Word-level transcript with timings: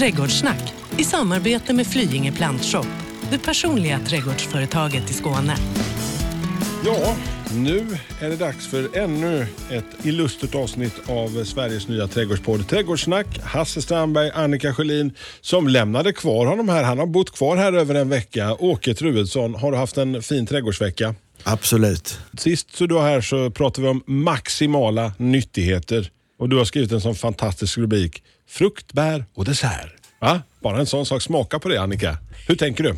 Trädgårdssnack 0.00 0.74
i 0.98 1.04
samarbete 1.04 1.72
med 1.72 1.86
Flyinge 1.86 2.32
Plantshop, 2.32 2.86
det 3.30 3.38
personliga 3.38 3.98
trädgårdsföretaget 3.98 5.10
i 5.10 5.12
Skåne. 5.12 5.56
Ja, 6.84 7.16
nu 7.54 7.86
är 8.20 8.30
det 8.30 8.36
dags 8.36 8.66
för 8.66 8.96
ännu 8.96 9.46
ett 9.70 9.84
illustert 10.06 10.54
avsnitt 10.54 10.94
av 11.06 11.44
Sveriges 11.44 11.88
nya 11.88 12.08
trädgårdspodd 12.08 12.68
Trädgårdssnack. 12.68 13.26
Hasse 13.44 13.82
Strandberg, 13.82 14.30
Annika 14.34 14.74
Sjölin 14.74 15.12
som 15.40 15.68
lämnade 15.68 16.12
kvar 16.12 16.46
honom 16.46 16.68
här. 16.68 16.84
Han 16.84 16.98
har 16.98 17.06
bott 17.06 17.36
kvar 17.36 17.56
här 17.56 17.72
över 17.72 17.94
en 17.94 18.08
vecka. 18.08 18.54
Åke 18.54 18.94
Truedsson, 18.94 19.54
har 19.54 19.72
du 19.72 19.78
haft 19.78 19.96
en 19.96 20.22
fin 20.22 20.46
trädgårdsvecka? 20.46 21.14
Absolut. 21.42 22.18
Sist 22.38 22.76
så 22.76 22.86
du 22.86 22.94
var 22.94 23.02
här 23.02 23.20
så 23.20 23.50
pratade 23.50 23.82
vi 23.82 23.90
om 23.90 24.02
maximala 24.06 25.12
nyttigheter. 25.18 26.10
Och 26.38 26.48
du 26.48 26.56
har 26.56 26.64
skrivit 26.64 26.92
en 26.92 27.00
sån 27.00 27.14
fantastisk 27.14 27.78
rubrik. 27.78 28.22
Frukt, 28.50 28.92
bär 28.92 29.24
och 29.34 29.44
dessert. 29.44 29.92
Va? 30.18 30.42
Bara 30.60 30.78
en 30.78 30.86
sån 30.86 31.06
sak. 31.06 31.22
Smaka 31.22 31.58
på 31.58 31.68
det 31.68 31.82
Annika. 31.82 32.18
Hur 32.48 32.56
tänker 32.56 32.84
du? 32.84 32.96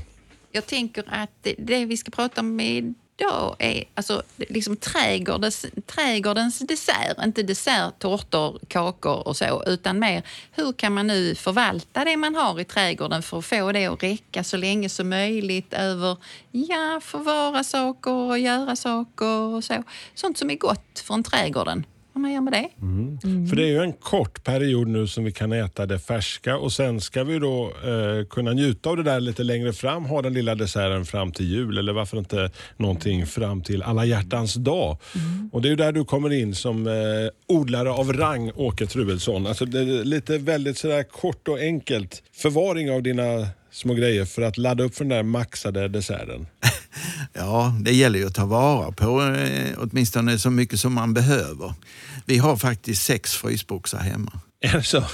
Jag 0.52 0.66
tänker 0.66 1.05
att 1.09 1.47
det, 1.59 1.84
vi 1.84 1.97
ska 1.97 2.10
prata 2.10 2.41
om 2.41 2.60
idag 2.60 3.57
är 3.59 3.84
alltså, 3.95 4.23
liksom 4.37 4.77
trädgårdens, 4.77 5.66
trädgårdens 5.87 6.59
dessert. 6.59 7.24
Inte 7.24 7.43
dessert, 7.43 7.98
tårtor, 7.98 8.59
kakor 8.69 9.29
och 9.29 9.37
så, 9.37 9.65
utan 9.66 9.98
mer 9.98 10.23
hur 10.52 10.73
kan 10.73 10.95
man 10.95 11.07
nu 11.07 11.34
förvalta 11.34 12.05
det 12.05 12.16
man 12.16 12.34
har 12.34 12.60
i 12.60 12.65
trädgården 12.65 13.23
för 13.23 13.38
att 13.38 13.45
få 13.45 13.73
det 13.73 13.87
att 13.87 14.02
räcka 14.02 14.45
så 14.45 14.57
länge 14.57 14.88
som 14.88 15.09
möjligt 15.09 15.73
över, 15.73 16.16
ja, 16.51 17.01
förvara 17.02 17.65
saker 17.65 18.10
och 18.10 18.38
göra 18.38 18.77
saker 18.77 19.41
och 19.41 19.65
så. 19.65 19.82
Sånt 20.15 20.38
som 20.38 20.51
är 20.51 20.57
gott 20.57 20.98
från 21.05 21.23
trädgården. 21.23 21.84
Man 22.22 22.32
gör 22.32 22.40
med 22.40 22.52
det. 22.52 22.68
För 23.48 23.56
det 23.56 23.62
är 23.62 23.66
ju 23.68 23.78
en 23.82 23.92
kort 23.92 24.44
period 24.44 24.88
nu 24.88 25.06
som 25.06 25.24
vi 25.24 25.32
kan 25.32 25.52
äta 25.52 25.86
det 25.86 25.98
färska 25.98 26.56
och 26.56 26.72
sen 26.72 27.00
ska 27.00 27.24
vi 27.24 27.38
då 27.38 27.64
eh, 27.64 28.26
kunna 28.26 28.52
njuta 28.52 28.90
av 28.90 28.96
det 28.96 29.02
där 29.02 29.20
lite 29.20 29.42
längre 29.42 29.73
fram. 29.73 30.04
Ha 30.04 30.23
den 30.23 30.34
lilla 30.34 30.54
desserten 30.54 31.04
fram 31.04 31.32
till 31.32 31.51
jul 31.51 31.79
eller 31.79 31.92
varför 31.92 32.18
inte 32.18 32.51
någonting 32.76 33.26
fram 33.26 33.62
till 33.62 33.82
alla 33.82 34.04
hjärtans 34.04 34.54
dag. 34.54 34.96
Och 35.52 35.62
Det 35.62 35.68
är 35.68 35.70
ju 35.70 35.76
där 35.76 35.92
du 35.92 36.04
kommer 36.04 36.32
in 36.32 36.54
som 36.54 36.87
eh, 36.87 36.92
odlare 37.56 37.90
av 37.90 38.12
rang, 38.12 38.51
Åke 38.54 38.86
Truedsson. 38.86 39.46
Alltså 39.46 39.64
lite 40.04 40.38
väldigt 40.38 40.79
sådär 40.79 41.02
kort 41.02 41.48
och 41.48 41.59
enkelt. 41.59 42.23
Förvaring 42.32 42.90
av 42.90 43.02
dina 43.02 43.46
små 43.73 43.95
grejer 43.95 44.24
för 44.24 44.42
att 44.42 44.59
ladda 44.59 44.84
upp 44.84 44.95
för 44.95 45.04
den 45.04 45.16
där 45.16 45.23
maxade 45.23 45.88
desserten. 45.88 46.46
Ja, 47.32 47.76
det 47.80 47.92
gäller 47.92 48.18
ju 48.18 48.26
att 48.26 48.34
ta 48.34 48.46
vara 48.46 48.92
på 48.92 49.23
eh, 49.23 49.74
åtminstone 49.76 50.38
så 50.38 50.51
mycket 50.51 50.80
som 50.80 50.92
man 50.92 51.14
behöver. 51.14 51.74
Vi 52.26 52.38
har 52.38 52.56
faktiskt 52.56 53.02
sex 53.02 53.34
frysboxar 53.34 53.98
hemma. 53.98 54.40
Är 54.60 54.73
det 54.73 54.82
så? 54.82 55.04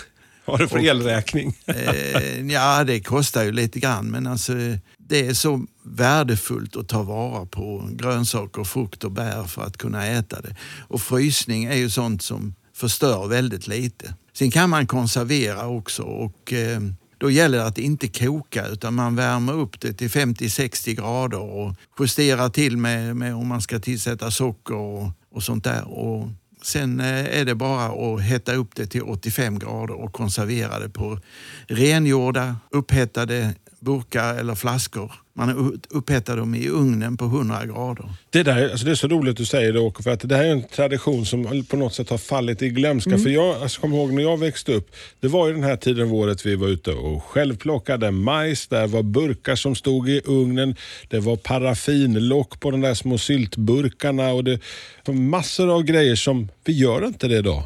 Har 0.45 0.59
du 0.59 0.69
för 0.69 0.79
elräkning? 0.79 1.57
Eh, 1.67 2.47
ja, 2.51 2.85
det 2.85 3.01
kostar 3.01 3.45
ju 3.45 3.53
lite 3.53 3.81
grann 3.81 4.11
men 4.11 4.27
alltså, 4.27 4.53
det 4.99 5.27
är 5.27 5.35
så 5.35 5.67
värdefullt 5.83 6.77
att 6.77 6.89
ta 6.89 7.03
vara 7.03 7.47
på 7.47 7.89
grönsaker, 7.93 8.65
frukt 8.65 9.05
och 9.05 9.13
bär 9.13 9.45
för 9.45 9.63
att 9.63 9.77
kunna 9.77 10.07
äta 10.07 10.41
det. 10.41 10.57
Och 10.89 11.03
frysning 11.03 11.65
är 11.65 11.77
ju 11.77 11.91
sånt 11.91 12.23
som 12.23 12.55
förstör 12.75 13.27
väldigt 13.27 13.67
lite. 13.67 14.15
Sen 14.33 14.51
kan 14.51 14.71
man 14.71 14.87
konservera 14.87 15.67
också 15.67 16.03
och 16.03 16.53
eh, 16.53 16.81
då 17.19 17.31
gäller 17.31 17.59
det 17.59 17.65
att 17.65 17.79
inte 17.79 18.09
koka 18.09 18.67
utan 18.67 18.95
man 18.95 19.17
värmer 19.17 19.53
upp 19.53 19.81
det 19.81 19.93
till 19.93 20.09
50-60 20.09 20.95
grader 20.95 21.41
och 21.41 21.75
justerar 22.01 22.49
till 22.49 22.77
med, 22.77 23.17
med 23.17 23.35
om 23.35 23.47
man 23.47 23.61
ska 23.61 23.79
tillsätta 23.79 24.31
socker 24.31 24.75
och, 24.75 25.11
och 25.31 25.43
sånt 25.43 25.65
där. 25.65 25.89
Och 25.89 26.29
sen 26.63 27.01
eh, 27.01 27.41
är 27.41 27.45
det 27.45 27.55
bara 27.55 27.87
att 27.87 28.23
hetta 28.23 28.55
upp 28.55 28.75
det 28.75 28.87
till 28.87 29.03
85 29.03 29.59
grader 29.59 29.95
och 29.95 30.13
konservera 30.13 30.79
det 30.79 30.89
på 30.89 31.19
rengjorda, 31.67 32.57
upphettade 32.71 33.55
burkar 33.81 34.35
eller 34.35 34.55
flaskor. 34.55 35.13
Man 35.39 35.79
upphettar 35.91 36.37
dem 36.37 36.55
i 36.55 36.69
ugnen 36.69 37.17
på 37.17 37.25
100 37.25 37.67
grader. 37.67 38.05
Det, 38.31 38.43
där, 38.43 38.71
alltså 38.71 38.85
det 38.85 38.91
är 38.91 38.95
så 38.95 39.09
roligt 39.09 39.37
du 39.37 39.45
säger 39.45 39.73
det 39.73 39.81
Åke, 39.81 40.03
för 40.03 40.11
att 40.11 40.29
det 40.29 40.37
här 40.37 40.45
är 40.45 40.51
en 40.51 40.63
tradition 40.63 41.27
som 41.27 41.65
på 41.69 41.77
något 41.77 41.95
sätt 41.95 42.11
har 42.11 42.19
fallit 42.19 42.63
i 42.63 42.69
glömska. 42.69 43.19
För 43.19 43.31
jag 43.31 43.63
alltså, 43.63 43.81
kommer 43.81 43.97
ihåg 43.97 44.13
när 44.13 44.23
jag 44.23 44.37
växte 44.37 44.73
upp, 44.73 44.91
det 45.21 45.29
var 45.29 45.49
ju 45.49 45.55
den 45.55 45.63
här 45.63 45.77
tiden 45.77 46.09
på 46.09 46.15
året 46.15 46.47
vi 46.47 46.55
var 46.55 46.69
ute 46.69 46.93
och 46.93 47.25
självplockade 47.25 48.11
majs. 48.11 48.67
Där 48.67 48.87
var 48.87 49.03
burkar 49.03 49.57
som 49.57 49.75
stod 49.75 50.09
i 50.09 50.21
ugnen. 50.25 50.77
Det 51.09 51.19
var 51.19 51.37
paraffinlock 51.37 52.61
på 52.61 52.71
de 52.71 52.81
där 52.81 52.95
små 52.95 53.19
syltburkarna 53.19 54.33
och 54.33 54.45
det 54.45 54.61
var 55.05 55.15
massor 55.15 55.75
av 55.75 55.83
grejer 55.83 56.17
som, 56.17 56.49
vi 56.65 56.73
gör 56.73 57.07
inte 57.07 57.29
det 57.29 57.39
idag. 57.39 57.63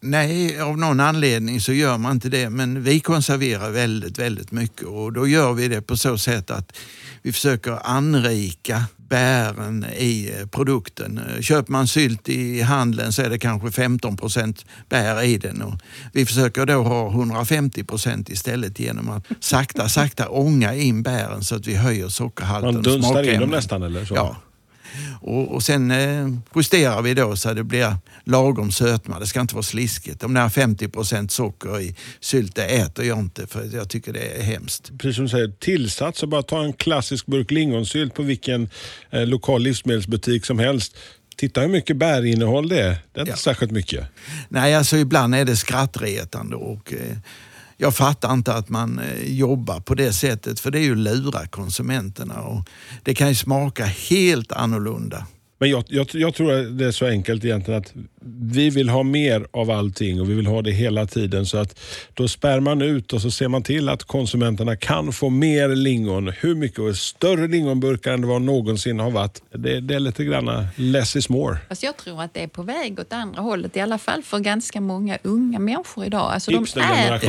Nej, 0.00 0.60
av 0.60 0.78
någon 0.78 1.00
anledning 1.00 1.60
så 1.60 1.72
gör 1.72 1.98
man 1.98 2.12
inte 2.12 2.28
det. 2.28 2.50
Men 2.50 2.82
vi 2.82 3.00
konserverar 3.00 3.70
väldigt, 3.70 4.18
väldigt 4.18 4.52
mycket 4.52 4.86
och 4.86 5.12
då 5.12 5.26
gör 5.26 5.52
vi 5.52 5.68
det 5.68 5.82
på 5.82 5.96
så 5.96 6.18
sätt 6.18 6.50
att 6.50 6.76
vi 7.22 7.32
försöker 7.32 7.78
anrika 7.86 8.84
bären 8.96 9.86
i 9.96 10.32
eh, 10.40 10.46
produkten. 10.46 11.20
Köper 11.40 11.72
man 11.72 11.86
sylt 11.86 12.28
i 12.28 12.60
handeln 12.60 13.12
så 13.12 13.22
är 13.22 13.30
det 13.30 13.38
kanske 13.38 13.70
15 13.70 14.16
procent 14.16 14.64
bär 14.88 15.22
i 15.22 15.38
den. 15.38 15.62
Och 15.62 15.74
vi 16.12 16.26
försöker 16.26 16.66
då 16.66 16.82
ha 16.82 17.10
150 17.10 17.84
procent 17.84 18.28
istället 18.28 18.80
genom 18.80 19.08
att 19.10 19.26
sakta, 19.40 19.88
sakta 19.88 20.28
ånga 20.28 20.74
in 20.74 21.02
bären 21.02 21.44
så 21.44 21.54
att 21.54 21.66
vi 21.66 21.74
höjer 21.74 22.08
sockerhalten. 22.08 22.66
Man 22.66 22.76
och 22.76 22.82
dunstar 22.82 23.22
in 23.22 23.40
dem 23.40 23.50
nästan 23.50 23.82
eller 23.82 24.04
så? 24.04 24.14
Ja. 24.14 24.36
Och, 25.20 25.54
och 25.54 25.62
sen 25.62 25.90
eh, 25.90 26.28
justerar 26.56 27.02
vi 27.02 27.14
då 27.14 27.36
så 27.36 27.54
det 27.54 27.64
blir 27.64 27.96
lagom 28.24 28.70
sötma. 28.72 29.18
Det 29.18 29.26
ska 29.26 29.40
inte 29.40 29.54
vara 29.54 29.62
sliskigt. 29.62 30.20
De 30.20 30.34
där 30.34 30.48
50 30.48 30.88
procent 30.88 31.32
socker 31.32 31.80
i 31.80 31.94
sylt, 32.20 32.54
det 32.54 32.64
äter 32.64 33.04
jag 33.04 33.18
inte 33.18 33.46
för 33.46 33.70
jag 33.74 33.88
tycker 33.88 34.12
det 34.12 34.20
är 34.38 34.42
hemskt. 34.42 34.90
Precis 34.98 35.16
som 35.16 35.24
du 35.24 35.30
säger, 35.30 35.48
tillsats. 35.48 36.18
Så 36.18 36.26
bara 36.26 36.42
ta 36.42 36.64
en 36.64 36.72
klassisk 36.72 37.26
burk 37.26 37.50
lingonsylt 37.50 38.14
på 38.14 38.22
vilken 38.22 38.70
eh, 39.10 39.26
lokal 39.26 39.62
livsmedelsbutik 39.62 40.46
som 40.46 40.58
helst. 40.58 40.96
Titta 41.36 41.60
hur 41.60 41.68
mycket 41.68 41.96
bärinnehåll 41.96 42.68
det 42.68 42.80
är. 42.80 42.88
Det 43.12 43.18
är 43.18 43.20
inte 43.20 43.30
Ja. 43.32 43.36
särskilt 43.36 43.72
mycket. 43.72 44.06
Nej, 44.48 44.74
alltså 44.74 44.96
ibland 44.96 45.34
är 45.34 45.44
det 45.44 45.56
skrattretande 45.56 46.56
och 46.56 46.92
eh, 46.92 47.16
jag 47.80 47.96
fattar 47.96 48.32
inte 48.32 48.54
att 48.54 48.68
man 48.68 48.98
eh, 48.98 49.32
jobbar 49.32 49.80
på 49.80 49.94
det 49.94 50.12
sättet 50.12 50.60
för 50.60 50.70
det 50.70 50.78
är 50.78 50.82
ju 50.82 50.92
att 50.92 50.98
lura 50.98 51.46
konsumenterna 51.46 52.40
och 52.40 52.68
det 53.02 53.14
kan 53.14 53.28
ju 53.28 53.34
smaka 53.34 53.84
helt 53.84 54.52
annorlunda. 54.52 55.26
Men 55.58 55.70
jag, 55.70 55.84
jag, 55.88 56.06
jag 56.12 56.34
tror 56.34 56.52
att 56.52 56.78
det 56.78 56.84
är 56.84 56.90
så 56.90 57.06
enkelt 57.06 57.44
egentligen 57.44 57.80
att 57.80 57.92
vi 58.40 58.70
vill 58.70 58.88
ha 58.88 59.02
mer 59.02 59.46
av 59.50 59.70
allting 59.70 60.20
och 60.20 60.30
vi 60.30 60.34
vill 60.34 60.46
ha 60.46 60.62
det 60.62 60.70
hela 60.70 61.06
tiden. 61.06 61.46
Så 61.46 61.58
att 61.58 61.80
då 62.14 62.28
spär 62.28 62.60
man 62.60 62.82
ut 62.82 63.12
och 63.12 63.22
så 63.22 63.30
ser 63.30 63.48
man 63.48 63.62
till 63.62 63.88
att 63.88 64.04
konsumenterna 64.04 64.76
kan 64.76 65.12
få 65.12 65.30
mer 65.30 65.68
lingon. 65.68 66.32
Hur 66.40 66.54
mycket? 66.54 66.78
Och 66.78 66.96
större 66.96 67.48
lingonburkar 67.48 68.12
än 68.12 68.20
det 68.20 68.26
var 68.26 68.40
någonsin 68.40 69.00
har 69.00 69.10
varit. 69.10 69.42
Det, 69.54 69.80
det 69.80 69.94
är 69.94 70.00
lite 70.00 70.24
grann 70.24 70.66
less 70.76 71.16
is 71.16 71.28
more. 71.28 71.58
Fast 71.68 71.82
jag 71.82 71.96
tror 71.96 72.22
att 72.22 72.34
det 72.34 72.42
är 72.42 72.48
på 72.48 72.62
väg 72.62 73.00
åt 73.00 73.12
andra 73.12 73.42
hållet, 73.42 73.76
i 73.76 73.80
alla 73.80 73.98
fall 73.98 74.22
för 74.22 74.38
ganska 74.38 74.80
många 74.80 75.18
unga 75.22 75.58
människor 75.58 76.06
idag. 76.06 76.32
Alltså 76.32 76.50
de 76.50 76.66
är, 76.80 77.20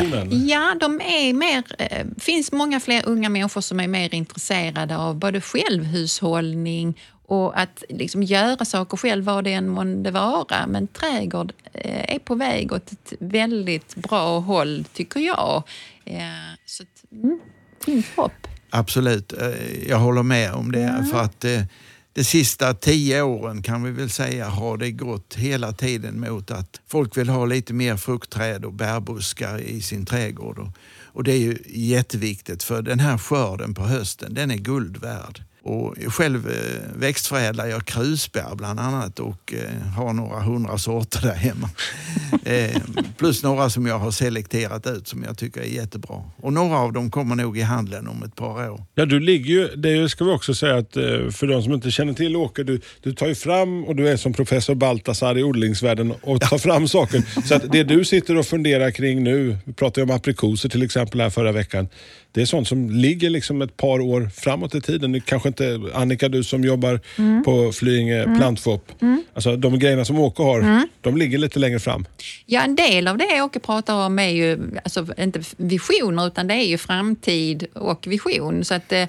ja, 0.50 0.76
de 0.80 1.02
är 1.02 1.34
mer... 1.34 1.64
Eh, 1.80 2.06
finns 2.20 2.52
många 2.52 2.80
fler 2.80 3.04
unga 3.06 3.30
människor 3.30 3.62
som 3.62 3.80
är 3.80 3.88
mer 3.88 4.14
intresserade 4.14 4.98
av 4.98 5.16
både 5.16 5.42
självhushållning 5.42 6.96
och 7.30 7.60
att 7.60 7.84
liksom 7.90 8.24
göra 8.24 8.66
saker 8.66 8.98
själv, 8.98 9.24
vad 9.24 9.44
det 9.44 9.54
än 9.54 9.70
månde 9.70 10.12
vara. 10.12 10.68
Men 10.68 10.88
trädgård 10.88 11.54
eh, 11.74 12.16
är 12.16 12.20
på 12.20 12.36
väg 12.36 12.72
åt 12.72 12.92
ett 12.92 13.14
väldigt 13.20 13.96
bra 13.96 14.40
håll, 14.40 14.86
tycker 14.94 15.20
jag. 15.20 15.64
Eh, 16.06 16.20
så 16.66 16.84
mm, 17.12 17.40
finns 17.86 18.06
hopp. 18.16 18.48
Absolut, 18.70 19.34
eh, 19.34 19.90
jag 19.90 20.00
håller 20.00 20.24
med 20.24 20.54
om 20.54 20.72
det. 20.72 21.06
För 21.12 21.22
att 21.22 21.46
de 22.14 22.24
sista 22.24 22.74
tio 22.74 23.22
åren 23.22 23.62
kan 23.62 23.84
vi 23.84 23.92
väl 23.92 24.10
säga 24.10 24.50
har 24.50 24.78
det 24.78 24.92
gått 24.92 25.36
hela 25.36 25.74
tiden 25.74 26.20
mot 26.20 26.52
att 26.52 26.82
folk 26.88 27.18
vill 27.18 27.30
ha 27.30 27.46
lite 27.46 27.74
mer 27.74 27.98
fruktträd 27.98 28.66
och 28.66 28.74
bärbuskar 28.74 29.60
i 29.60 29.82
sin 29.82 30.06
trädgård. 30.06 30.60
Och, 30.60 30.70
och 31.04 31.24
det 31.24 31.32
är 31.32 31.40
ju 31.40 31.58
jätteviktigt 31.66 32.64
för 32.64 32.82
den 32.82 33.00
här 33.00 33.18
skörden 33.18 33.74
på 33.74 33.82
hösten, 33.82 34.34
den 34.34 34.52
är 34.52 34.58
guld 34.58 34.98
värd. 34.98 35.44
Och 35.64 35.96
själv 36.08 36.48
eh, 36.50 37.00
växtförädlar 37.00 37.68
jag 37.68 37.86
krusbär 37.86 38.56
bland 38.56 38.80
annat 38.80 39.20
och 39.20 39.54
eh, 39.54 39.88
har 39.88 40.14
några 40.14 40.40
hundra 40.40 40.78
sorter 40.78 41.22
där 41.22 41.36
hemma. 41.36 41.70
eh, 42.44 42.82
plus 43.18 43.44
några 43.44 43.70
som 43.70 43.86
jag 43.86 44.00
har 44.00 44.12
selekterat 44.12 44.88
ut 44.88 45.08
som 45.08 45.24
jag 45.24 45.38
tycker 45.38 45.62
är 45.62 45.66
jättebra. 45.66 46.24
Och 46.42 46.54
några 46.54 46.78
av 46.78 46.94
dem 46.94 47.12
kommer 47.12 47.36
nog 47.36 47.58
i 47.58 47.62
handeln 47.62 48.08
om 48.08 48.24
ett 48.24 48.36
par 48.36 48.70
år. 48.70 48.84
Ja, 48.96 49.06
du 49.06 49.20
ligger 49.20 49.50
ju, 49.50 49.68
det 49.76 50.10
ska 50.10 50.26
vi 50.26 50.32
också 50.32 50.54
säga 50.54 50.78
att 50.78 50.94
för 51.34 51.48
de 51.48 51.64
som 51.64 51.74
inte 51.74 51.92
känner 51.92 52.14
till 52.14 52.36
Åke, 52.36 52.64
du, 52.64 52.82
du 53.02 53.14
tar 53.14 53.28
ju 53.28 53.36
fram 53.36 53.84
och 53.86 53.96
du 53.96 54.10
är 54.10 54.18
som 54.18 54.34
professor 54.34 54.76
Baltasar 54.76 55.38
i 55.38 55.44
odlingsvärlden 55.44 56.14
och 56.22 56.42
tar 56.42 56.58
fram 56.58 56.88
saker. 56.88 57.24
Så 57.48 57.56
att 57.56 57.72
det 57.72 57.84
du 57.84 58.06
sitter 58.06 58.38
och 58.38 58.46
funderar 58.46 58.92
kring 58.92 59.24
nu, 59.24 59.58
vi 59.66 59.74
pratade 59.74 60.02
ju 60.02 60.12
om 60.12 60.16
aprikoser 60.16 60.70
till 60.70 60.84
exempel 60.84 61.22
här 61.22 61.30
förra 61.30 61.52
veckan. 61.52 61.88
Det 62.32 62.42
är 62.42 62.46
sånt 62.46 62.68
som 62.68 62.90
ligger 62.90 63.30
liksom 63.30 63.62
ett 63.62 63.78
par 63.78 64.00
år 64.00 64.30
framåt 64.36 64.76
i 64.76 64.82
tiden. 64.82 65.22
Kanske 65.22 65.48
inte, 65.50 65.80
Annika, 65.94 66.30
du 66.30 66.44
som 66.44 66.64
jobbar 66.64 67.00
Mm. 67.18 67.44
på 67.44 67.72
Flyinge 67.72 68.24
plantshop. 68.38 68.92
Alltså, 69.34 69.56
de 69.56 69.80
grejerna 69.80 70.06
som 70.06 70.20
Åke 70.20 70.44
har, 70.44 70.60
Mm. 70.60 70.88
de 71.02 71.18
ligger 71.18 71.38
lite 71.38 71.60
längre 71.60 71.80
fram. 71.80 72.06
Ja, 72.46 72.62
en 72.62 72.76
del 72.76 73.08
av 73.08 73.18
det 73.18 73.42
Åke 73.42 73.60
pratar 73.60 74.06
om 74.06 74.20
är 74.20 74.30
ju 74.30 74.60
alltså, 74.84 75.06
inte 75.18 75.42
visioner 75.58 76.28
utan 76.28 76.48
det 76.48 76.54
är 76.54 76.66
ju 76.68 76.78
framtid 76.78 77.66
och 77.74 78.08
vision. 78.08 78.64
Så 78.66 78.74
att 78.74 78.92
eh, 78.92 79.08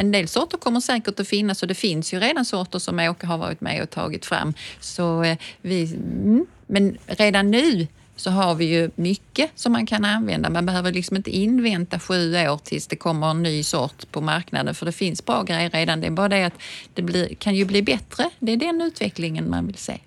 en 0.00 0.10
del 0.12 0.28
sorter 0.28 0.58
kommer 0.58 0.80
säkert 0.80 1.20
att 1.20 1.28
finnas 1.28 1.62
och 1.62 1.68
det 1.68 1.74
finns 1.74 2.14
ju 2.14 2.20
redan 2.20 2.44
sorter 2.44 2.78
som 2.78 2.98
Åke 2.98 3.26
har 3.26 3.38
varit 3.38 3.60
med 3.60 3.82
och 3.82 3.90
tagit 3.90 4.26
fram. 4.26 4.54
Så, 4.80 5.22
eh, 5.22 5.36
vi, 5.62 5.82
mm, 5.94 6.46
men 6.66 6.98
redan 7.06 7.50
nu 7.50 7.86
så 8.16 8.30
har 8.30 8.54
vi 8.54 8.64
ju 8.64 8.90
mycket 8.94 9.50
som 9.54 9.72
man 9.72 9.86
kan 9.86 10.04
använda. 10.04 10.50
Man 10.50 10.66
behöver 10.66 10.92
liksom 10.92 11.16
inte 11.16 11.30
invänta 11.30 11.98
sju 11.98 12.36
år 12.36 12.58
tills 12.64 12.86
det 12.86 12.96
kommer 12.96 13.30
en 13.30 13.42
ny 13.42 13.62
sort 13.62 14.12
på 14.12 14.20
marknaden 14.20 14.74
för 14.74 14.86
det 14.86 14.92
finns 14.92 15.24
bra 15.24 15.42
grejer 15.42 15.70
redan. 15.70 16.00
Det 16.00 16.06
är 16.06 16.10
bara 16.10 16.28
det 16.28 16.44
att 16.44 16.54
det 16.94 17.02
blir, 17.02 17.34
kan 17.34 17.54
ju 17.54 17.64
bli 17.64 17.82
bättre. 17.82 18.30
Det 18.38 18.52
är 18.52 18.56
den 18.56 18.80
utvecklingen 18.80 19.50
man 19.50 19.66
vill 19.66 19.76
se. 19.76 19.98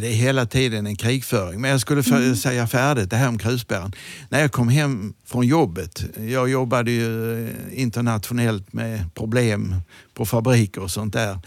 Det 0.00 0.06
är 0.06 0.12
hela 0.12 0.46
tiden 0.46 0.86
en 0.86 0.96
krigföring. 0.96 1.60
Men 1.60 1.70
jag 1.70 1.80
skulle 1.80 2.02
för, 2.02 2.34
säga 2.34 2.66
färdigt 2.66 3.10
det 3.10 3.16
här 3.16 3.28
om 3.28 3.38
krusbären. 3.38 3.92
När 4.28 4.40
jag 4.40 4.52
kom 4.52 4.68
hem 4.68 5.14
från 5.24 5.46
jobbet, 5.46 6.04
jag 6.28 6.50
jobbade 6.50 6.90
ju 6.90 7.44
eh, 7.46 7.54
internationellt 7.72 8.72
med 8.72 9.14
problem 9.14 9.74
på 10.14 10.26
fabriker 10.26 10.82
och 10.82 10.90
sånt 10.90 11.12
där. 11.12 11.38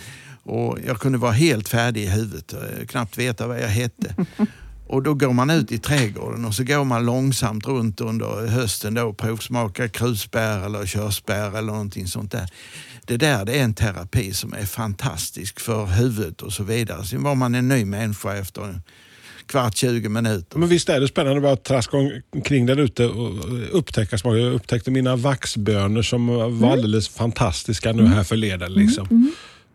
Och 0.44 0.78
jag 0.86 1.00
kunde 1.00 1.18
vara 1.18 1.32
helt 1.32 1.70
färdig 1.70 2.04
i 2.04 2.08
huvudet, 2.08 2.54
eh, 2.54 2.86
knappt 2.88 3.18
veta 3.18 3.48
vad 3.48 3.62
jag 3.62 3.68
hette. 3.68 4.16
Och 4.90 5.04
då 5.04 5.14
går 5.14 5.34
man 5.34 5.50
ut 5.50 5.72
i 5.72 5.78
trädgården 5.78 6.46
och 6.46 6.54
så 6.56 6.64
går 6.64 6.84
man 6.84 7.06
långsamt 7.06 7.68
runt 7.68 8.02
under 8.02 8.48
hösten 8.48 8.94
då 8.94 9.02
och 9.04 9.18
provsmakar 9.18 9.88
krusbär 9.88 10.66
eller 10.66 10.86
körsbär 10.86 11.58
eller 11.58 11.72
någonting 11.72 12.08
sånt 12.08 12.32
där. 12.32 12.50
Det 13.06 13.18
där 13.18 13.46
det 13.46 13.60
är 13.60 13.64
en 13.64 13.74
terapi 13.74 14.34
som 14.34 14.54
är 14.54 14.66
fantastisk 14.66 15.60
för 15.60 15.86
huvudet 15.86 16.42
och 16.42 16.54
så 16.54 16.64
vidare. 16.64 17.06
Sen 17.06 17.24
var 17.24 17.36
man 17.36 17.56
en 17.56 17.68
ny 17.68 17.86
människa 17.86 18.36
efter 18.36 18.62
en 18.62 18.82
kvart, 19.46 19.76
20 19.78 20.10
minuter. 20.10 20.60
Men 20.60 20.70
visst 20.70 20.90
är 20.90 21.00
det 21.00 21.08
spännande 21.08 21.42
bara 21.42 21.54
att 21.54 21.64
traska 21.64 21.98
omkring 22.36 22.66
där 22.66 22.80
ute 22.80 23.06
och 23.06 23.34
upptäcka 23.78 24.18
smaker. 24.18 24.38
Jag 24.38 24.54
upptäckte 24.54 24.92
mina 24.92 25.16
vaxbönor 25.16 26.02
som 26.02 26.30
Mm. 26.30 26.60
var 26.60 26.72
alldeles 26.72 27.10
fantastiska 27.10 27.92
nu 27.94 28.06
här 28.08 28.24
förleden. 28.24 28.74
Liksom. 28.74 29.32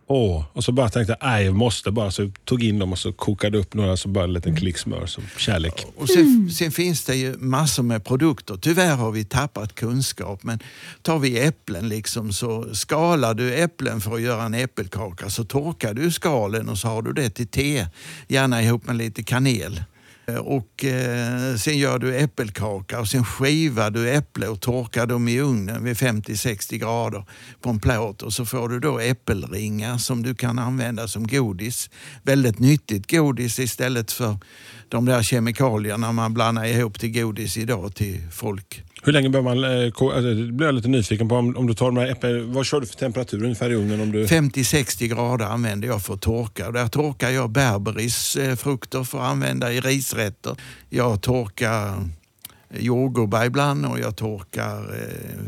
Åh, 0.06 0.44
och 0.52 0.64
så 0.64 0.72
bara 0.72 0.88
tänkte 0.88 1.16
jag, 1.20 1.44
jag 1.44 1.54
måste 1.54 1.90
bara. 1.90 2.10
Så 2.10 2.30
tog 2.44 2.62
in 2.62 2.78
dem 2.78 2.92
och 2.92 2.98
så 2.98 3.12
kokade 3.12 3.58
upp 3.58 3.74
några 3.74 3.96
så 3.96 4.08
bara 4.08 4.24
en 4.24 4.32
liten 4.32 4.56
klick 4.56 4.78
smör 4.78 5.06
som 5.06 5.24
kärlek. 5.36 5.86
Och 5.96 6.08
sen, 6.08 6.50
sen 6.50 6.72
finns 6.72 7.04
det 7.04 7.16
ju 7.16 7.36
massor 7.36 7.82
med 7.82 8.04
produkter. 8.04 8.56
Tyvärr 8.56 8.96
har 8.96 9.12
vi 9.12 9.24
tappat 9.24 9.74
kunskap. 9.74 10.42
Men 10.42 10.58
tar 11.02 11.18
vi 11.18 11.38
äpplen 11.38 11.88
liksom 11.88 12.32
så 12.32 12.74
skalar 12.74 13.34
du 13.34 13.54
äpplen 13.54 14.00
för 14.00 14.14
att 14.14 14.20
göra 14.20 14.42
en 14.42 14.54
äppelkaka 14.54 15.30
så 15.30 15.44
torkar 15.44 15.94
du 15.94 16.10
skalen 16.10 16.68
och 16.68 16.78
så 16.78 16.88
har 16.88 17.02
du 17.02 17.12
det 17.12 17.30
till 17.30 17.48
te. 17.48 17.86
Gärna 18.28 18.62
ihop 18.62 18.86
med 18.86 18.96
lite 18.96 19.22
kanel. 19.22 19.80
Eh, 20.26 20.36
och 20.36 20.84
eh, 20.84 21.56
sen 21.56 21.78
gör 21.78 21.98
du 21.98 22.16
äppelkaka 22.16 23.00
och 23.00 23.08
sen 23.08 23.24
skivar 23.24 23.90
du 23.90 24.10
äpple 24.10 24.48
och 24.48 24.60
torkar 24.60 25.06
dem 25.06 25.28
i 25.28 25.40
ugnen 25.40 25.84
vid 25.84 25.96
50-60 25.96 26.76
grader 26.76 27.24
på 27.60 27.70
en 27.70 27.80
plåt 27.80 28.22
och 28.22 28.32
så 28.32 28.44
får 28.44 28.68
du 28.68 28.80
då 28.80 28.98
äppelringar 28.98 29.98
som 29.98 30.22
du 30.22 30.34
kan 30.34 30.58
använda 30.58 31.08
som 31.08 31.26
godis. 31.26 31.90
Väldigt 32.22 32.58
nyttigt 32.58 33.10
godis 33.10 33.58
istället 33.58 34.12
för 34.12 34.36
de 34.88 35.04
där 35.04 35.22
kemikalierna 35.22 36.12
man 36.12 36.34
blandar 36.34 36.64
ihop 36.64 37.00
till 37.00 37.12
godis 37.12 37.56
idag 37.56 37.94
till 37.94 38.28
folk. 38.30 38.82
Hur 39.04 39.12
länge 39.12 39.28
behöver 39.28 39.54
man... 39.54 39.84
eh, 39.84 39.90
ko- 39.90 40.10
Alltså, 40.10 40.34
det 40.34 40.52
blir 40.52 40.66
jag 40.66 40.74
lite 40.74 40.88
nyfiken 40.88 41.28
på. 41.28 41.34
Om, 41.36 41.56
om 41.56 41.66
du 41.66 41.74
tar 41.74 41.86
de 41.86 41.96
här 41.96 42.06
äpplen, 42.06 42.52
vad 42.52 42.66
kör 42.66 42.80
du 42.80 42.86
för 42.86 42.96
temperatur 42.96 43.42
ungefär 43.42 43.70
i 43.70 43.74
ugnen? 43.74 44.00
Om 44.00 44.12
du... 44.12 44.26
50-60 44.26 45.06
grader 45.06 45.44
använder 45.44 45.88
jag 45.88 46.02
för 46.02 46.14
att 46.14 46.20
torka. 46.20 46.70
Där 46.70 46.86
torkar 46.88 47.30
jag 47.30 47.50
berberisfrukter 47.50 49.04
för 49.04 49.18
att 49.18 49.24
använda 49.24 49.72
i 49.72 49.80
risrätter. 49.80 50.56
Jag 50.90 51.22
torkar 51.22 52.08
jordgubbar 52.78 53.44
ibland 53.44 53.86
och 53.86 53.98
jag 54.00 54.16
torkar 54.16 54.78
eh, 54.78 55.38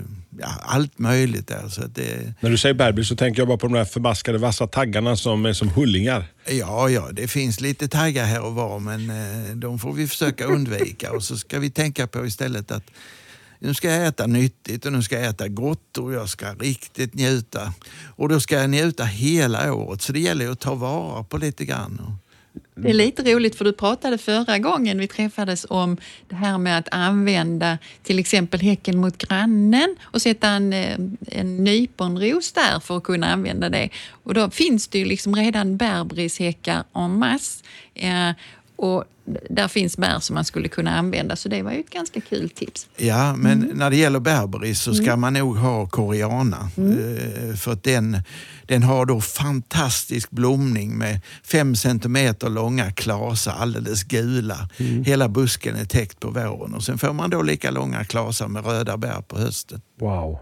ja, 0.41 0.49
allt 0.63 0.99
möjligt. 0.99 1.49
Där. 1.49 1.69
Så 1.69 1.83
det, 1.87 2.35
När 2.41 2.51
du 2.51 2.59
säger 2.59 2.75
berberis 2.75 3.09
så 3.09 3.17
tänker 3.17 3.41
jag 3.41 3.49
bara 3.49 3.59
på 3.59 3.67
de 3.67 3.73
där 3.73 3.85
förbaskade 3.85 4.39
vassa 4.39 4.67
taggarna 4.67 5.17
som 5.17 5.47
är 5.47 5.53
som 5.53 5.69
hullingar. 5.69 6.25
ja, 6.51 6.89
ja, 6.91 7.09
det 7.13 7.29
finns 7.29 7.61
lite 7.61 7.89
taggar 7.89 8.25
här 8.25 8.43
och 8.45 8.55
var 8.55 8.79
men 8.79 9.11
eh, 9.11 9.55
de 9.55 9.79
får 9.79 9.93
vi 9.93 10.09
försöka 10.09 10.45
undvika. 10.45 11.13
och 11.13 11.23
så 11.23 11.37
ska 11.37 11.59
vi 11.59 11.71
tänka 11.71 12.07
på 12.07 12.27
istället 12.27 12.71
att 12.71 12.85
nu 13.65 13.75
ska 13.75 13.91
jag 13.91 14.07
äta 14.07 14.27
nyttigt 14.27 14.87
och 14.87 14.93
nu 14.93 15.03
ska 15.03 15.15
jag 15.15 15.25
äta 15.25 15.49
gott 15.49 15.99
och 15.99 16.13
jag 16.13 16.29
ska 16.29 16.55
riktigt 16.55 17.15
njuta. 17.15 17.73
Och 18.17 18.29
då 18.29 18.41
ska 18.41 18.55
jag 18.55 18.71
njuta 18.71 19.05
hela 19.05 19.75
året 19.75 20.03
så 20.03 20.13
det 20.13 20.21
gäller 20.21 20.51
att 20.51 20.61
ta 20.61 20.75
vara 20.75 21.23
på 21.23 21.39
lite 21.39 21.65
grann. 21.65 22.19
Det 22.75 22.91
är 22.91 22.95
lite 22.95 23.35
roligt 23.35 23.55
för 23.55 23.65
du 23.65 23.73
pratade 23.73 24.19
förra 24.19 24.59
gången 24.59 24.99
vi 24.99 25.09
träffades 25.09 25.67
om 25.69 25.97
det 26.29 26.35
här 26.35 26.59
med 26.59 26.79
att 26.79 26.89
använda 26.91 27.79
till 28.03 28.19
exempel 28.19 28.61
häcken 28.61 28.99
mot 28.99 29.19
grannen 29.19 29.97
och 30.03 30.23
sätta 30.23 30.49
en, 30.49 30.73
eh, 30.73 30.99
en 31.27 31.65
nyponros 31.65 32.53
där 32.53 32.81
för 32.81 32.97
att 32.97 33.03
kunna 33.03 33.33
använda 33.33 33.69
det. 33.69 33.89
Och 34.11 34.35
då 34.35 34.51
finns 34.51 34.89
det 34.89 34.99
ju 34.99 35.05
liksom 35.05 35.37
redan 35.37 35.77
bärbrishäckar 35.77 36.85
en 36.95 37.19
masse. 37.19 37.65
Eh, 37.95 38.31
och 38.77 39.05
där 39.51 39.69
finns 39.69 39.97
bär 39.97 40.21
som 40.21 40.35
man 40.35 40.45
skulle 40.45 40.69
kunna 40.69 40.99
använda 40.99 41.37
så 41.37 41.49
det 41.49 41.63
var 41.63 41.73
ju 41.73 41.81
ett 41.81 41.91
ganska 41.91 42.21
kul 42.21 42.51
tips. 42.51 42.89
Ja, 42.97 43.37
men 43.37 43.71
när 43.75 43.91
det 43.91 43.97
gäller 43.97 44.21
berberis 44.21 44.81
så 44.81 44.95
ska 44.95 45.17
man 45.17 45.33
nog 45.33 45.57
ha 45.57 45.87
koreana. 45.87 46.71
Eh, 46.77 47.57
För 47.57 47.73
att 47.73 47.83
den, 47.83 48.19
den 48.67 48.83
har 48.83 49.07
då 49.07 49.21
fantastisk 49.21 50.31
blomning 50.31 50.99
med 50.99 51.21
fem 51.45 51.77
centimeter 51.77 52.49
långa 52.49 52.93
klasar, 52.93 53.53
alldeles 53.53 54.05
gula. 54.05 54.69
Hela 55.05 55.29
busken 55.29 55.77
är 55.77 55.85
täckt 55.85 56.21
på 56.21 56.31
våren 56.31 56.75
och 56.75 56.85
sen 56.85 56.99
får 56.99 57.13
man 57.13 57.31
då 57.31 57.43
lika 57.43 57.71
långa 57.71 58.05
klasar 58.05 58.49
med 58.49 58.67
röda 58.67 58.97
bär 58.97 59.23
på 59.29 59.39
hösten. 59.39 59.81
Wow. 60.01 60.39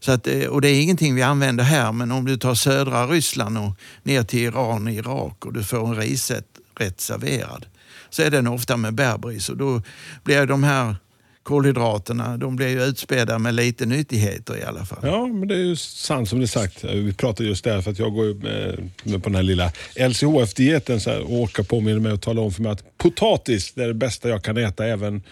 Så 0.00 0.12
att, 0.12 0.26
eh, 0.26 0.44
och 0.44 0.60
det 0.60 0.68
är 0.68 0.82
ingenting 0.82 1.14
vi 1.14 1.22
använder 1.22 1.64
här, 1.64 1.92
men 1.92 2.12
om 2.12 2.24
du 2.24 2.36
tar 2.36 2.54
södra 2.54 3.06
Ryssland 3.06 3.58
och 3.58 3.76
ner 4.02 4.22
till 4.22 4.38
Iran 4.38 4.86
och 4.86 4.92
Irak 4.92 5.46
och 5.46 5.52
du 5.52 5.64
får 5.64 5.88
en 5.88 5.96
risrätt 5.96 6.46
rätt 6.78 7.00
serverad 7.00 7.66
så 8.12 8.22
är 8.22 8.30
den 8.30 8.46
ofta 8.46 8.76
med 8.76 8.94
bärbris 8.94 9.48
och 9.48 9.56
då 9.56 9.82
blir 10.24 10.46
de 10.46 10.64
här 10.64 10.96
kolhydraterna 11.42 12.36
de 12.36 12.56
blir 12.56 12.68
ju 12.68 12.82
utspädda 12.82 13.38
med 13.38 13.54
lite 13.54 13.86
nyttigheter 13.86 14.56
i 14.56 14.62
alla 14.62 14.84
fall. 14.84 14.98
Ja, 15.02 15.26
men 15.26 15.48
det 15.48 15.54
är 15.54 15.58
ju 15.58 15.76
sant 15.76 16.28
som 16.28 16.38
det 16.38 16.44
är 16.44 16.46
sagt. 16.46 16.84
Vi 16.84 17.12
pratar 17.12 17.44
just 17.44 17.64
där 17.64 17.80
för 17.80 17.90
att 17.90 17.98
jag 17.98 18.12
går 18.12 18.26
ju 18.26 18.34
med, 18.34 18.90
med 19.04 19.22
på 19.22 19.28
den 19.28 19.36
här 19.36 19.42
lilla 19.42 19.72
LCHF-dieten 19.96 21.00
och 21.22 21.32
Åka 21.32 21.64
påminner 21.64 22.00
mig 22.00 22.12
och 22.12 22.20
talar 22.20 22.42
om 22.42 22.52
för 22.52 22.62
mig 22.62 22.72
att 22.72 22.98
potatis 22.98 23.72
det 23.74 23.84
är 23.84 23.88
det 23.88 23.94
bästa 23.94 24.28
jag 24.28 24.44
kan 24.44 24.56
äta 24.56 24.86
även 24.86 25.22